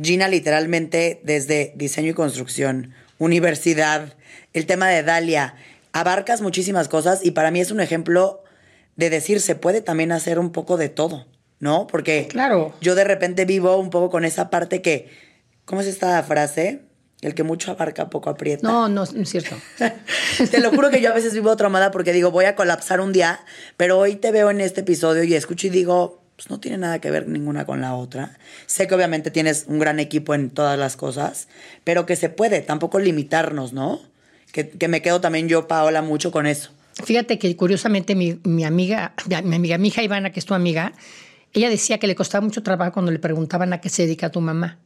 [0.02, 4.16] Gina literalmente desde diseño y construcción, universidad,
[4.54, 5.56] el tema de Dalia,
[5.94, 8.44] abarcas muchísimas cosas y para mí es un ejemplo
[8.96, 11.26] de decir, se puede también hacer un poco de todo.
[11.64, 11.88] ¿no?
[11.88, 12.74] Porque claro.
[12.82, 15.10] yo de repente vivo un poco con esa parte que,
[15.64, 16.82] ¿cómo es esta frase?
[17.22, 18.68] El que mucho abarca, poco aprieta.
[18.68, 19.56] No, no, es cierto.
[20.52, 23.14] te lo juro que yo a veces vivo traumada porque digo, voy a colapsar un
[23.14, 23.40] día,
[23.78, 27.00] pero hoy te veo en este episodio y escucho y digo, pues no tiene nada
[27.00, 28.38] que ver ninguna con la otra.
[28.66, 31.48] Sé que obviamente tienes un gran equipo en todas las cosas,
[31.86, 34.02] pero que se puede, tampoco limitarnos, ¿no?
[34.54, 36.72] Que, que me quedo también yo, Paola, mucho con eso.
[37.04, 40.94] Fíjate que curiosamente mi, mi amiga, mi amiga, mi hija Ivana, que es tu amiga,
[41.52, 44.42] ella decía que le costaba mucho trabajo cuando le preguntaban a qué se dedica tu
[44.42, 44.80] mamá.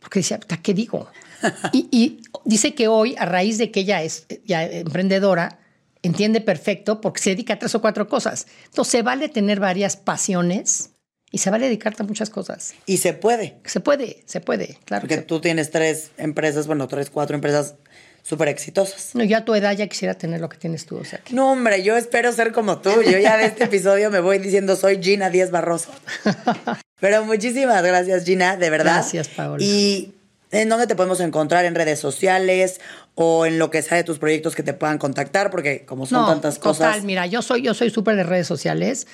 [0.00, 1.08] Porque decía, ¿qué digo?
[1.72, 5.60] y, dice que hoy, a raíz de que ella es ya emprendedora,
[6.02, 8.46] entiende perfecto porque se dedica a tres o cuatro cosas.
[8.66, 10.90] Entonces, se vale tener varias pasiones
[11.30, 12.74] y se vale dedicarte a muchas cosas.
[12.86, 13.58] Y se puede.
[13.64, 15.02] Se puede, se puede, claro.
[15.02, 17.76] Porque tú tienes tres empresas, bueno, tres, cuatro empresas
[18.22, 19.14] súper exitosas.
[19.14, 20.96] No, yo a tu edad ya quisiera tener lo que tienes tú.
[20.96, 22.90] O sea No, hombre, yo espero ser como tú.
[23.02, 25.90] Yo ya de este episodio me voy diciendo soy Gina Díaz Barroso.
[27.00, 28.94] Pero muchísimas gracias, Gina, de verdad.
[28.94, 29.62] Gracias, Paola.
[29.64, 30.14] Y
[30.52, 31.64] ¿En dónde te podemos encontrar?
[31.64, 32.78] ¿En redes sociales
[33.14, 35.50] o en lo que sea de tus proyectos que te puedan contactar?
[35.50, 36.88] Porque como son tantas cosas.
[36.88, 39.06] Total, mira, yo soy, yo soy súper de redes sociales.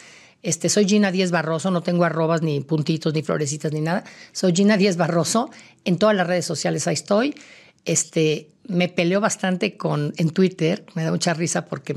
[0.42, 4.02] Este, soy Gina Díez Barroso, no tengo arrobas, ni puntitos, ni florecitas, ni nada.
[4.32, 5.50] Soy Gina Díez Barroso.
[5.84, 7.36] En todas las redes sociales ahí estoy.
[7.84, 11.94] Este, me peleó bastante con, en Twitter, me da mucha risa porque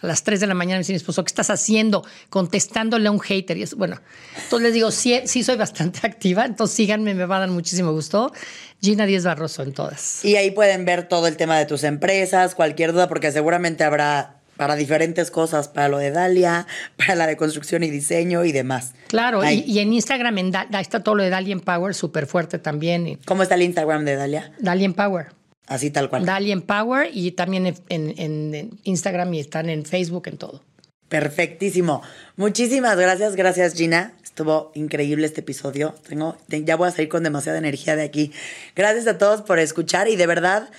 [0.00, 2.04] a las 3 de la mañana me dice mi esposo, ¿qué estás haciendo?
[2.30, 3.58] Contestándole a un hater.
[3.58, 4.00] Y es, bueno,
[4.42, 7.92] entonces les digo, sí, sí soy bastante activa, entonces síganme, me va a dar muchísimo
[7.92, 8.32] gusto.
[8.80, 10.24] Gina Díez Barroso en todas.
[10.24, 14.40] Y ahí pueden ver todo el tema de tus empresas, cualquier duda, porque seguramente habrá
[14.56, 18.94] para diferentes cosas, para lo de Dalia, para la de construcción y diseño y demás.
[19.08, 23.18] Claro, y, en Instagram en ahí está todo lo de Dalia Power súper fuerte también.
[23.24, 24.52] ¿Cómo está el Instagram de Dalia?
[24.58, 25.28] Dalia Power.
[25.66, 26.26] Así tal cual.
[26.26, 30.62] Dalia Power y también en, en, Instagram y están en Facebook, en todo.
[31.08, 32.02] Perfectísimo.
[32.36, 34.14] Muchísimas gracias, gracias Gina.
[34.22, 35.94] Estuvo increíble este episodio.
[36.08, 38.32] Tengo, ya voy a salir con demasiada energía de aquí.
[38.74, 40.70] Gracias a todos por escuchar y de verdad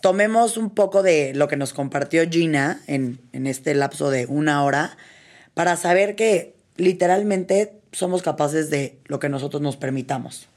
[0.00, 4.64] tomemos un poco de lo que nos compartió Gina en, en este lapso de una
[4.64, 4.96] hora
[5.54, 10.48] para saber que literalmente somos capaces de lo que nosotros nos permitamos,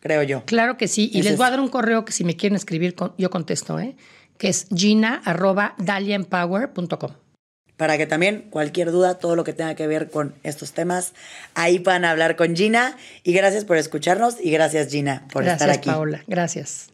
[0.00, 0.44] creo yo.
[0.44, 1.10] Claro que sí.
[1.12, 3.96] Y les voy a dar un correo que si me quieren escribir, yo contesto, ¿eh?
[4.38, 7.10] que es gina.daliaempower.com.
[7.76, 11.12] Para que también cualquier duda, todo lo que tenga que ver con estos temas,
[11.54, 12.96] ahí puedan hablar con Gina.
[13.24, 15.78] Y gracias por escucharnos y gracias Gina por estar aquí.
[15.78, 16.93] Gracias Paola, gracias.